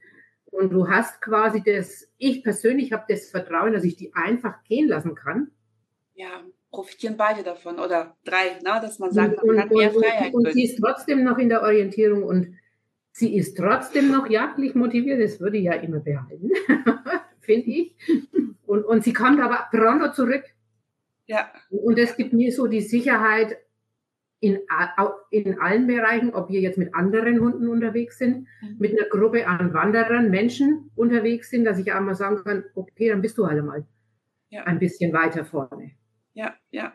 und 0.47 0.73
du 0.73 0.89
hast 0.89 1.21
quasi 1.21 1.63
das, 1.63 2.09
ich 2.19 2.43
persönlich 2.43 2.93
habe 2.93 3.05
das 3.09 3.31
Vertrauen, 3.31 3.73
dass 3.73 3.85
ich 3.85 3.97
die 3.97 4.13
einfach 4.15 4.63
gehen 4.65 4.89
lassen 4.89 5.15
kann. 5.15 5.51
Ja, 6.15 6.43
profitieren 6.71 7.17
beide 7.17 7.43
davon 7.43 7.79
oder 7.79 8.17
drei, 8.25 8.59
ne? 8.63 8.81
dass 8.81 8.99
man 8.99 9.13
sagt, 9.13 9.37
man 9.45 9.57
und, 9.57 9.63
hat 9.63 9.71
mehr 9.71 9.91
Freiheit. 9.91 10.35
Und, 10.35 10.47
und 10.47 10.53
sie 10.53 10.65
ist 10.65 10.79
trotzdem 10.81 11.23
noch 11.25 11.39
in 11.39 11.49
der 11.49 11.63
Orientierung 11.63 12.25
und 12.25 12.55
sie 13.13 13.37
ist 13.37 13.57
trotzdem 13.57 14.11
noch 14.11 14.29
jagdlich 14.29 14.75
motiviert, 14.75 15.23
das 15.23 15.41
würde 15.41 15.59
ich 15.59 15.65
ja 15.65 15.75
immer 15.75 16.01
behalten, 16.01 16.51
finde 17.45 17.71
ich. 17.71 17.97
Und, 18.67 18.85
und 18.85 19.05
sie 19.05 19.13
kommt 19.13 19.41
aber 19.41 19.69
pronto 19.71 20.13
zurück. 20.13 20.45
Ja. 21.27 21.53
Und 21.71 21.99
es 21.99 22.17
gibt 22.17 22.33
mir 22.33 22.51
so 22.53 22.67
die 22.67 22.81
Sicherheit 22.81 23.57
in, 24.41 24.59
in 25.31 25.59
allen 25.59 25.87
Bereichen, 25.87 26.35
ob 26.35 26.51
wir 26.51 26.61
jetzt 26.61 26.77
mit 26.77 26.95
anderen 26.95 27.41
Hunden 27.41 27.69
unterwegs 27.69 28.19
sind, 28.19 28.47
mhm. 28.61 28.77
mit 28.79 28.93
einer 28.93 29.09
Gruppe 29.09 29.47
an 29.47 29.73
Wanderern, 29.73 30.31
Menschen 30.31 30.91
unterwegs 30.97 31.49
sind, 31.51 31.65
dass 31.65 31.79
ich 31.79 31.93
einmal 31.93 32.15
sagen 32.15 32.43
kann, 32.45 32.65
okay, 32.75 33.09
dann 33.09 33.23
bist 33.23 33.39
du 33.39 33.47
halt 33.47 33.65
mal 33.65 33.87
ja. 34.51 34.65
ein 34.65 34.79
bisschen 34.79 35.13
weiter 35.13 35.45
vorne. 35.45 35.93
Ja, 36.35 36.55
ja. 36.71 36.93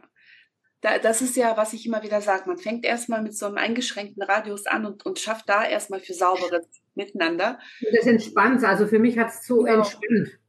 Da, 0.82 0.98
das 0.98 1.22
ist 1.22 1.36
ja, 1.36 1.58
was 1.58 1.74
ich 1.74 1.86
immer 1.86 2.04
wieder 2.04 2.22
sage. 2.22 2.48
Man 2.48 2.58
fängt 2.58 2.86
erstmal 2.86 3.22
mit 3.22 3.38
so 3.38 3.46
einem 3.48 3.58
eingeschränkten 3.58 4.24
Radius 4.24 4.66
an 4.66 4.86
und, 4.86 5.06
und 5.06 5.20
schafft 5.20 5.50
da 5.50 5.66
erstmal 5.66 6.00
für 6.00 6.14
sauberes 6.14 6.66
Miteinander. 6.96 7.60
Das 7.94 8.06
entspannt. 8.06 8.64
Also 8.64 8.88
für 8.88 9.00
mich 9.00 9.18
hat 9.18 9.30
es 9.30 9.46
so 9.46 9.64
genau. 9.64 9.80
entspannt. 9.80 10.40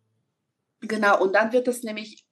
Genau, 0.83 1.23
und 1.23 1.35
dann 1.35 1.53
wird 1.53 1.69
es 1.69 1.83
nämlich 1.83 2.25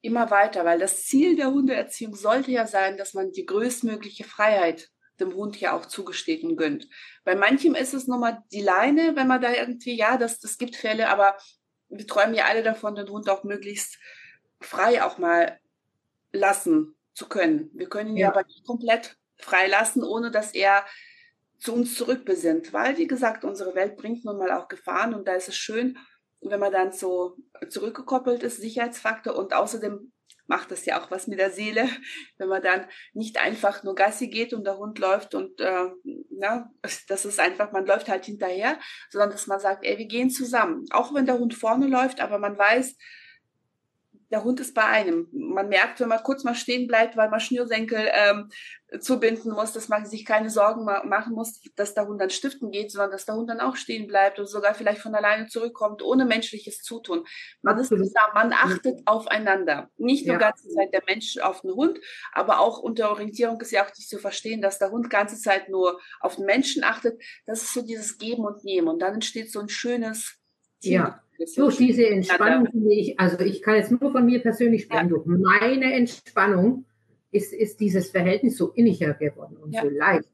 immer 0.00 0.30
weiter, 0.30 0.64
weil 0.64 0.78
das 0.78 1.04
Ziel 1.04 1.34
der 1.34 1.50
Hundeerziehung 1.50 2.14
sollte 2.14 2.52
ja 2.52 2.66
sein, 2.66 2.96
dass 2.96 3.14
man 3.14 3.32
die 3.32 3.46
größtmögliche 3.46 4.24
Freiheit 4.24 4.90
dem 5.18 5.34
Hund 5.34 5.58
ja 5.58 5.72
auch 5.72 5.86
zugesteht 5.86 6.44
und 6.44 6.56
gönnt. 6.56 6.88
Bei 7.24 7.34
manchem 7.34 7.74
ist 7.74 7.94
es 7.94 8.06
nochmal 8.06 8.42
die 8.52 8.60
Leine, 8.60 9.16
wenn 9.16 9.26
man 9.26 9.40
da 9.40 9.52
irgendwie, 9.52 9.96
ja, 9.96 10.18
das, 10.18 10.38
das 10.40 10.58
gibt 10.58 10.76
Fälle, 10.76 11.08
aber 11.08 11.36
wir 11.88 12.06
träumen 12.06 12.34
ja 12.34 12.44
alle 12.44 12.62
davon, 12.62 12.94
den 12.94 13.08
Hund 13.08 13.28
auch 13.28 13.42
möglichst 13.42 13.98
frei 14.60 15.02
auch 15.02 15.18
mal 15.18 15.58
lassen 16.32 16.95
zu 17.16 17.28
können. 17.28 17.70
Wir 17.72 17.88
können 17.88 18.10
ihn 18.10 18.18
ja. 18.18 18.28
aber 18.28 18.44
nicht 18.44 18.64
komplett 18.64 19.16
freilassen, 19.38 20.04
ohne 20.04 20.30
dass 20.30 20.54
er 20.54 20.84
zu 21.58 21.74
uns 21.74 21.94
zurückbesinnt, 21.94 22.72
weil, 22.74 22.98
wie 22.98 23.06
gesagt, 23.06 23.42
unsere 23.42 23.74
Welt 23.74 23.96
bringt 23.96 24.24
nun 24.24 24.36
mal 24.36 24.52
auch 24.52 24.68
Gefahren 24.68 25.14
und 25.14 25.26
da 25.26 25.32
ist 25.32 25.48
es 25.48 25.56
schön, 25.56 25.98
wenn 26.42 26.60
man 26.60 26.70
dann 26.70 26.92
so 26.92 27.38
zurückgekoppelt 27.70 28.42
ist, 28.42 28.58
Sicherheitsfaktor 28.58 29.34
und 29.34 29.54
außerdem 29.54 30.12
macht 30.46 30.70
das 30.70 30.84
ja 30.84 31.00
auch 31.00 31.10
was 31.10 31.26
mit 31.26 31.38
der 31.38 31.50
Seele, 31.50 31.88
wenn 32.36 32.48
man 32.48 32.62
dann 32.62 32.86
nicht 33.14 33.40
einfach 33.40 33.82
nur 33.82 33.94
Gassi 33.94 34.28
geht 34.28 34.52
und 34.52 34.64
der 34.64 34.76
Hund 34.76 34.98
läuft 34.98 35.34
und 35.34 35.58
äh, 35.60 35.88
na, 36.30 36.70
das 37.08 37.24
ist 37.24 37.40
einfach, 37.40 37.72
man 37.72 37.86
läuft 37.86 38.08
halt 38.08 38.26
hinterher, 38.26 38.78
sondern 39.10 39.30
dass 39.30 39.46
man 39.46 39.58
sagt, 39.58 39.86
ey, 39.86 39.96
wir 39.96 40.06
gehen 40.06 40.28
zusammen. 40.28 40.84
Auch 40.90 41.14
wenn 41.14 41.24
der 41.24 41.38
Hund 41.38 41.54
vorne 41.54 41.86
läuft, 41.86 42.20
aber 42.20 42.38
man 42.38 42.58
weiß, 42.58 42.94
der 44.30 44.44
Hund 44.44 44.60
ist 44.60 44.74
bei 44.74 44.84
einem. 44.84 45.28
Man 45.32 45.68
merkt, 45.68 46.00
wenn 46.00 46.08
man 46.08 46.22
kurz 46.22 46.42
mal 46.42 46.54
stehen 46.54 46.86
bleibt, 46.86 47.16
weil 47.16 47.30
man 47.30 47.40
Schnürsenkel 47.40 48.08
ähm, 48.12 48.50
zubinden 49.00 49.52
muss, 49.52 49.72
dass 49.72 49.88
man 49.88 50.06
sich 50.06 50.24
keine 50.24 50.50
Sorgen 50.50 50.84
ma 50.84 51.04
machen 51.04 51.34
muss, 51.34 51.60
dass 51.76 51.94
der 51.94 52.06
Hund 52.06 52.20
dann 52.20 52.30
stiften 52.30 52.70
geht, 52.70 52.90
sondern 52.90 53.10
dass 53.10 53.24
der 53.24 53.36
Hund 53.36 53.50
dann 53.50 53.60
auch 53.60 53.76
stehen 53.76 54.06
bleibt 54.06 54.38
und 54.38 54.46
sogar 54.46 54.74
vielleicht 54.74 55.00
von 55.00 55.14
alleine 55.14 55.46
zurückkommt, 55.46 56.02
ohne 56.02 56.24
menschliches 56.24 56.82
Zutun. 56.82 57.24
Man 57.62 57.78
ist 57.78 57.88
zusammen, 57.88 58.32
man 58.34 58.52
achtet 58.52 59.00
aufeinander. 59.06 59.90
Nicht 59.96 60.26
nur 60.26 60.34
ja. 60.34 60.40
ganze 60.40 60.68
Zeit 60.68 60.92
der 60.92 61.02
Mensch 61.06 61.38
auf 61.38 61.62
den 61.62 61.72
Hund, 61.72 61.98
aber 62.32 62.60
auch 62.60 62.78
unter 62.78 63.10
Orientierung 63.10 63.60
ist 63.60 63.72
ja 63.72 63.84
auch 63.84 63.94
nicht 63.96 64.08
zu 64.08 64.18
verstehen, 64.18 64.60
dass 64.60 64.78
der 64.78 64.90
Hund 64.90 65.10
ganze 65.10 65.38
Zeit 65.38 65.68
nur 65.68 66.00
auf 66.20 66.36
den 66.36 66.46
Menschen 66.46 66.84
achtet. 66.84 67.20
Das 67.44 67.62
ist 67.62 67.74
so 67.74 67.82
dieses 67.82 68.18
Geben 68.18 68.44
und 68.44 68.64
Nehmen. 68.64 68.88
Und 68.88 69.00
dann 69.00 69.14
entsteht 69.14 69.52
so 69.52 69.60
ein 69.60 69.68
schönes 69.68 70.36
Team. 70.80 70.92
Ja 70.92 71.25
durch 71.56 71.76
diese 71.76 72.06
Entspannung 72.06 72.66
finde 72.70 72.94
ich, 72.94 73.18
also 73.18 73.38
ich 73.40 73.62
kann 73.62 73.76
jetzt 73.76 73.90
nur 73.90 74.12
von 74.12 74.24
mir 74.24 74.40
persönlich 74.40 74.84
sprechen, 74.84 75.08
ja. 75.08 75.16
durch 75.16 75.26
meine 75.26 75.94
Entspannung 75.94 76.84
ist, 77.30 77.52
ist 77.52 77.80
dieses 77.80 78.10
Verhältnis 78.10 78.56
so 78.56 78.70
inniger 78.72 79.14
geworden 79.14 79.56
und 79.56 79.72
ja. 79.72 79.82
so 79.82 79.88
leicht. 79.88 80.30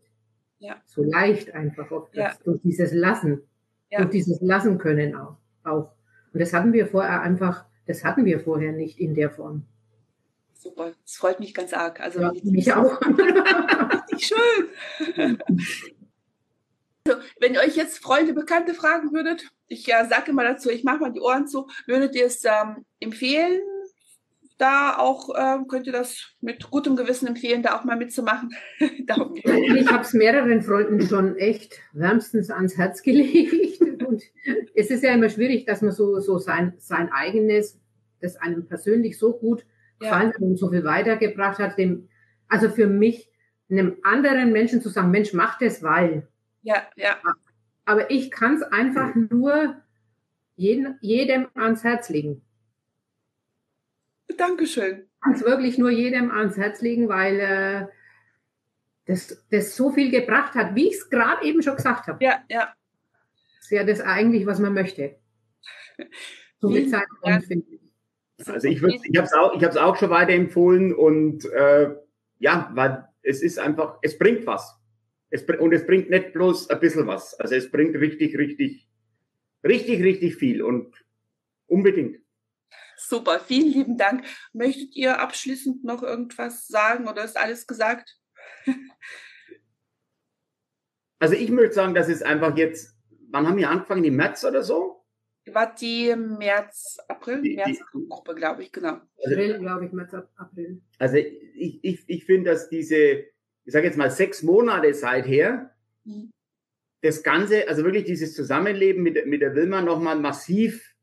Ja. 0.58 0.76
So 0.86 1.02
leicht 1.02 1.52
einfach 1.54 1.90
oft, 1.90 2.14
ja. 2.14 2.32
durch 2.44 2.60
dieses 2.62 2.92
Lassen, 2.92 3.42
durch 3.90 4.10
dieses 4.10 4.40
Lassen 4.40 4.78
können 4.78 5.16
auch, 5.16 5.36
auch. 5.64 5.92
Und 6.32 6.40
das 6.40 6.52
hatten 6.52 6.72
wir 6.72 6.86
vorher 6.86 7.20
einfach, 7.20 7.64
das 7.86 8.04
hatten 8.04 8.24
wir 8.24 8.38
vorher 8.40 8.72
nicht 8.72 8.98
in 9.00 9.14
der 9.14 9.30
Form. 9.30 9.64
Super, 10.54 10.92
das 11.02 11.16
freut 11.16 11.40
mich 11.40 11.54
ganz 11.54 11.72
arg. 11.72 12.00
Also 12.00 12.20
mich 12.44 12.72
auch. 12.72 13.00
Richtig 14.10 14.32
schön. 15.16 15.38
Also, 17.06 17.20
wenn 17.40 17.54
ihr 17.54 17.60
euch 17.60 17.76
jetzt 17.76 17.98
Freunde, 17.98 18.32
Bekannte 18.32 18.74
fragen 18.74 19.12
würdet, 19.12 19.50
ich 19.66 19.86
ja, 19.86 20.04
sage 20.04 20.30
immer 20.30 20.44
dazu, 20.44 20.70
ich 20.70 20.84
mache 20.84 20.98
mal 20.98 21.12
die 21.12 21.20
Ohren 21.20 21.48
zu, 21.48 21.68
würdet 21.86 22.14
ihr 22.14 22.26
es 22.26 22.44
ähm, 22.44 22.84
empfehlen, 23.00 23.60
da 24.58 24.96
auch, 24.96 25.30
ähm, 25.36 25.66
könnt 25.66 25.88
ihr 25.88 25.92
das 25.92 26.34
mit 26.40 26.70
gutem 26.70 26.94
Gewissen 26.94 27.26
empfehlen, 27.26 27.62
da 27.62 27.76
auch 27.76 27.84
mal 27.84 27.96
mitzumachen? 27.96 28.54
ich 28.78 29.08
habe 29.10 30.02
es 30.02 30.12
mehreren 30.12 30.62
Freunden 30.62 31.00
schon 31.00 31.36
echt 31.36 31.80
wärmstens 31.92 32.50
ans 32.50 32.76
Herz 32.76 33.02
gelegt. 33.02 33.80
Und 34.06 34.22
es 34.74 34.90
ist 34.90 35.02
ja 35.02 35.12
immer 35.12 35.28
schwierig, 35.28 35.64
dass 35.64 35.82
man 35.82 35.90
so, 35.90 36.20
so 36.20 36.38
sein, 36.38 36.74
sein 36.78 37.10
eigenes, 37.12 37.80
das 38.20 38.36
einem 38.36 38.66
persönlich 38.68 39.18
so 39.18 39.32
gut 39.32 39.64
gefallen 39.98 40.28
ja. 40.28 40.34
hat 40.34 40.42
und 40.42 40.56
so 40.56 40.70
viel 40.70 40.84
weitergebracht 40.84 41.58
hat, 41.58 41.78
dem, 41.78 42.08
also 42.48 42.68
für 42.68 42.86
mich, 42.86 43.30
einem 43.70 43.96
anderen 44.02 44.52
Menschen 44.52 44.82
zu 44.82 44.90
sagen, 44.90 45.10
Mensch, 45.10 45.32
mach 45.32 45.58
das, 45.58 45.82
weil 45.82 46.28
ja, 46.62 46.88
ja. 46.96 47.20
Aber 47.84 48.10
ich 48.10 48.30
kann 48.30 48.54
es 48.54 48.62
einfach 48.62 49.14
nur 49.14 49.76
jeden, 50.56 50.98
jedem 51.00 51.48
ans 51.54 51.84
Herz 51.84 52.08
legen. 52.08 52.42
Dankeschön. 54.36 55.08
Kann 55.20 55.34
es 55.34 55.42
wirklich 55.42 55.78
nur 55.78 55.90
jedem 55.90 56.30
ans 56.30 56.56
Herz 56.56 56.80
legen, 56.80 57.08
weil 57.08 57.40
äh, 57.40 57.86
das, 59.06 59.44
das 59.50 59.76
so 59.76 59.90
viel 59.90 60.10
gebracht 60.10 60.54
hat, 60.54 60.74
wie 60.74 60.88
ich 60.88 60.94
es 60.94 61.10
gerade 61.10 61.44
eben 61.44 61.62
schon 61.62 61.76
gesagt 61.76 62.06
habe. 62.06 62.24
Ja, 62.24 62.42
ja. 62.48 62.72
Das 63.58 63.64
ist 63.64 63.70
ja 63.70 63.84
das 63.84 64.00
eigentlich, 64.00 64.46
was 64.46 64.58
man 64.58 64.74
möchte. 64.74 65.16
So 66.60 66.70
mit 66.70 66.90
Zeit 66.90 67.06
finde 67.46 67.66
ich. 67.70 67.80
Also 68.48 68.68
ich, 68.68 68.82
ich 68.82 69.16
habe 69.18 69.26
es 69.26 69.76
auch, 69.76 69.76
auch 69.76 69.96
schon 69.96 70.10
weiterempfohlen 70.10 70.94
und 70.94 71.44
äh, 71.44 71.94
ja, 72.38 72.70
weil 72.74 73.08
es 73.22 73.42
ist 73.42 73.58
einfach, 73.58 73.98
es 74.02 74.18
bringt 74.18 74.46
was. 74.46 74.81
Es, 75.32 75.42
und 75.44 75.72
es 75.72 75.86
bringt 75.86 76.10
nicht 76.10 76.32
bloß 76.34 76.68
ein 76.70 76.78
bisschen 76.78 77.06
was. 77.06 77.34
Also 77.40 77.54
es 77.54 77.70
bringt 77.70 77.96
richtig, 77.96 78.36
richtig, 78.36 78.86
richtig, 79.64 80.02
richtig 80.02 80.36
viel 80.36 80.62
und 80.62 80.94
unbedingt. 81.66 82.20
Super, 82.96 83.40
vielen 83.40 83.72
lieben 83.72 83.96
Dank. 83.96 84.24
Möchtet 84.52 84.94
ihr 84.94 85.18
abschließend 85.18 85.84
noch 85.84 86.02
irgendwas 86.02 86.68
sagen 86.68 87.08
oder 87.08 87.24
ist 87.24 87.36
alles 87.36 87.66
gesagt? 87.66 88.16
Also 91.18 91.36
ich 91.36 91.50
möchte 91.50 91.74
sagen, 91.74 91.94
dass 91.94 92.08
es 92.08 92.20
einfach 92.20 92.56
jetzt, 92.56 92.96
wann 93.30 93.46
haben 93.46 93.56
wir 93.56 93.70
angefangen? 93.70 94.02
Im 94.02 94.16
März 94.16 94.44
oder 94.44 94.64
so? 94.64 95.02
war 95.46 95.74
die 95.74 96.14
März, 96.16 96.98
April, 97.08 97.42
die, 97.42 97.56
März 97.56 97.78
Gruppe, 98.08 98.34
glaube 98.34 98.62
ich, 98.62 98.72
genau. 98.72 99.00
Also, 99.22 99.34
April, 99.36 99.58
glaube 99.58 99.86
ich, 99.86 99.92
März, 99.92 100.14
April. 100.14 100.82
Also 100.98 101.16
ich, 101.16 101.78
ich, 101.84 102.04
ich 102.06 102.24
finde, 102.24 102.50
dass 102.50 102.68
diese, 102.68 103.24
ich 103.64 103.72
sage 103.72 103.86
jetzt 103.86 103.96
mal 103.96 104.10
sechs 104.10 104.42
Monate 104.42 104.92
seither, 104.94 105.70
mhm. 106.04 106.30
das 107.02 107.22
Ganze, 107.22 107.68
also 107.68 107.84
wirklich 107.84 108.04
dieses 108.04 108.34
Zusammenleben 108.34 109.02
mit, 109.02 109.26
mit 109.26 109.42
der 109.42 109.54
Wilma 109.54 109.82
nochmal 109.82 110.18
massiv 110.18 110.94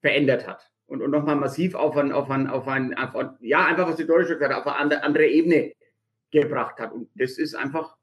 verändert 0.00 0.46
hat. 0.46 0.70
Und, 0.86 1.00
und 1.00 1.10
nochmal 1.10 1.36
massiv 1.36 1.74
auf 1.74 1.96
ein, 1.96 2.12
auf 2.12 2.30
ein, 2.30 2.46
auf 2.46 2.68
ein, 2.68 2.94
auf 2.94 3.16
ein, 3.16 3.36
ja, 3.40 3.64
einfach 3.64 3.88
was 3.88 3.96
die 3.96 4.06
Deutsche 4.06 4.34
gesagt 4.34 4.52
hat, 4.52 4.66
auf 4.66 4.72
eine 4.72 5.02
andere 5.02 5.26
Ebene 5.26 5.72
gebracht 6.30 6.78
hat. 6.78 6.92
Und 6.92 7.08
das 7.14 7.38
ist 7.38 7.54
einfach 7.54 7.96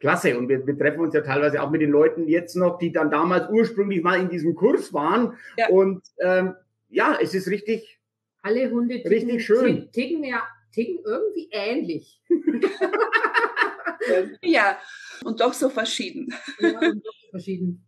klasse. 0.00 0.36
Und 0.36 0.48
wir, 0.48 0.66
wir 0.66 0.76
treffen 0.76 1.00
uns 1.00 1.14
ja 1.14 1.20
teilweise 1.20 1.62
auch 1.62 1.70
mit 1.70 1.80
den 1.80 1.90
Leuten 1.90 2.26
jetzt 2.26 2.56
noch, 2.56 2.78
die 2.78 2.90
dann 2.90 3.10
damals 3.10 3.48
ursprünglich 3.50 4.02
mal 4.02 4.20
in 4.20 4.28
diesem 4.28 4.56
Kurs 4.56 4.92
waren. 4.92 5.38
Ja. 5.56 5.68
Und 5.68 6.02
ähm, 6.18 6.54
ja, 6.88 7.16
es 7.22 7.34
ist 7.34 7.48
richtig. 7.48 8.00
Alle 8.42 8.68
Hunde 8.70 8.96
ticken, 8.96 9.12
richtig 9.12 9.46
schön. 9.46 9.92
Ticken, 9.92 10.24
ja, 10.24 10.42
ticken 10.72 10.98
irgendwie 11.04 11.48
ähnlich. 11.52 12.20
ja, 14.42 14.78
und 15.24 15.40
doch 15.40 15.52
so 15.52 15.68
verschieden. 15.68 16.34
Ja, 16.58 16.80
und 16.80 17.06
doch 17.06 17.30
verschieden. 17.30 17.84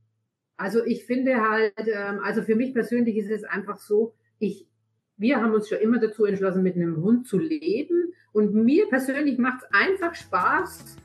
Also 0.57 0.85
ich 0.85 1.05
finde 1.05 1.41
halt, 1.41 1.75
ähm, 1.79 2.21
also 2.23 2.43
für 2.43 2.55
mich 2.55 2.73
persönlich 2.73 3.17
ist 3.17 3.31
es 3.31 3.45
einfach 3.45 3.79
so, 3.79 4.15
ich, 4.39 4.69
wir 5.17 5.41
haben 5.41 5.53
uns 5.53 5.69
schon 5.69 5.79
immer 5.79 5.99
dazu 5.99 6.25
entschlossen, 6.25 6.63
mit 6.63 6.77
einem 6.77 7.03
Hund 7.03 7.27
zu 7.27 7.39
leben. 7.39 8.13
Und 8.33 8.55
mir 8.55 8.89
persönlich 8.89 9.39
macht 9.39 9.63
es 9.63 9.69
einfach 9.73 10.15
Spaß, 10.15 10.97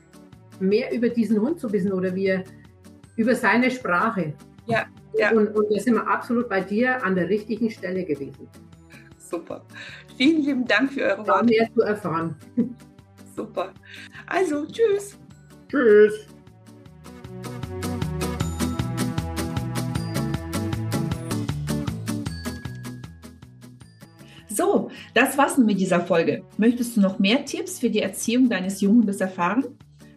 mehr 0.60 0.92
über 0.92 1.08
diesen 1.08 1.40
Hund 1.40 1.58
zu 1.58 1.72
wissen 1.72 1.92
oder 1.92 2.14
wir 2.14 2.44
über 3.16 3.34
seine 3.34 3.70
Sprache. 3.70 4.34
Ja, 4.66 4.86
ja. 5.14 5.32
Und, 5.32 5.48
und 5.48 5.70
da 5.70 5.80
sind 5.80 5.94
wir 5.94 6.06
absolut 6.06 6.48
bei 6.48 6.60
dir 6.60 7.02
an 7.04 7.14
der 7.14 7.28
richtigen 7.28 7.70
Stelle 7.70 8.04
gewesen. 8.04 8.48
Super. 9.30 9.64
Vielen 10.16 10.42
lieben 10.42 10.64
Dank 10.64 10.92
für 10.92 11.02
eure 11.02 11.24
Worte. 11.24 11.44
mehr 11.44 11.68
zu 11.72 11.82
erfahren. 11.82 12.34
Super. 13.36 13.72
Also, 14.26 14.66
tschüss. 14.66 15.16
Tschüss. 15.68 16.26
So, 24.48 24.90
das 25.14 25.38
war's 25.38 25.56
mit 25.58 25.78
dieser 25.78 26.00
Folge. 26.00 26.42
Möchtest 26.58 26.96
du 26.96 27.00
noch 27.00 27.20
mehr 27.20 27.44
Tipps 27.44 27.78
für 27.78 27.88
die 27.88 28.02
Erziehung 28.02 28.48
deines 28.48 28.80
Junghundes 28.80 29.20
erfahren? 29.20 29.64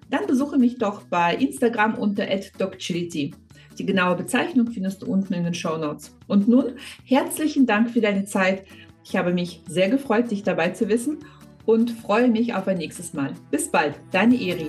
Dann 0.10 0.26
besuche 0.26 0.58
mich 0.58 0.80
doch 0.80 1.04
bei 1.04 1.36
Instagram 1.36 1.96
unter 1.96 2.26
@docchility. 2.58 3.36
Die 3.78 3.86
genaue 3.86 4.16
Bezeichnung 4.16 4.68
findest 4.72 5.02
du 5.02 5.08
unten 5.08 5.34
in 5.34 5.44
den 5.44 5.54
Show 5.54 5.78
Notes. 5.78 6.16
Und 6.28 6.48
nun 6.48 6.74
herzlichen 7.06 7.66
Dank 7.66 7.90
für 7.90 8.02
deine 8.02 8.26
Zeit. 8.26 8.66
Ich 9.04 9.16
habe 9.16 9.34
mich 9.34 9.62
sehr 9.68 9.90
gefreut, 9.90 10.32
dich 10.32 10.44
dabei 10.44 10.70
zu 10.70 10.88
wissen 10.90 11.20
und 11.66 11.92
freue 11.92 12.30
mich 12.30 12.54
auf 12.54 12.68
ein 12.68 12.78
nächstes 12.78 13.14
Mal. 13.14 13.34
Bis 13.52 13.70
bald, 13.70 13.96
deine 14.12 14.36
Eri. 14.36 14.68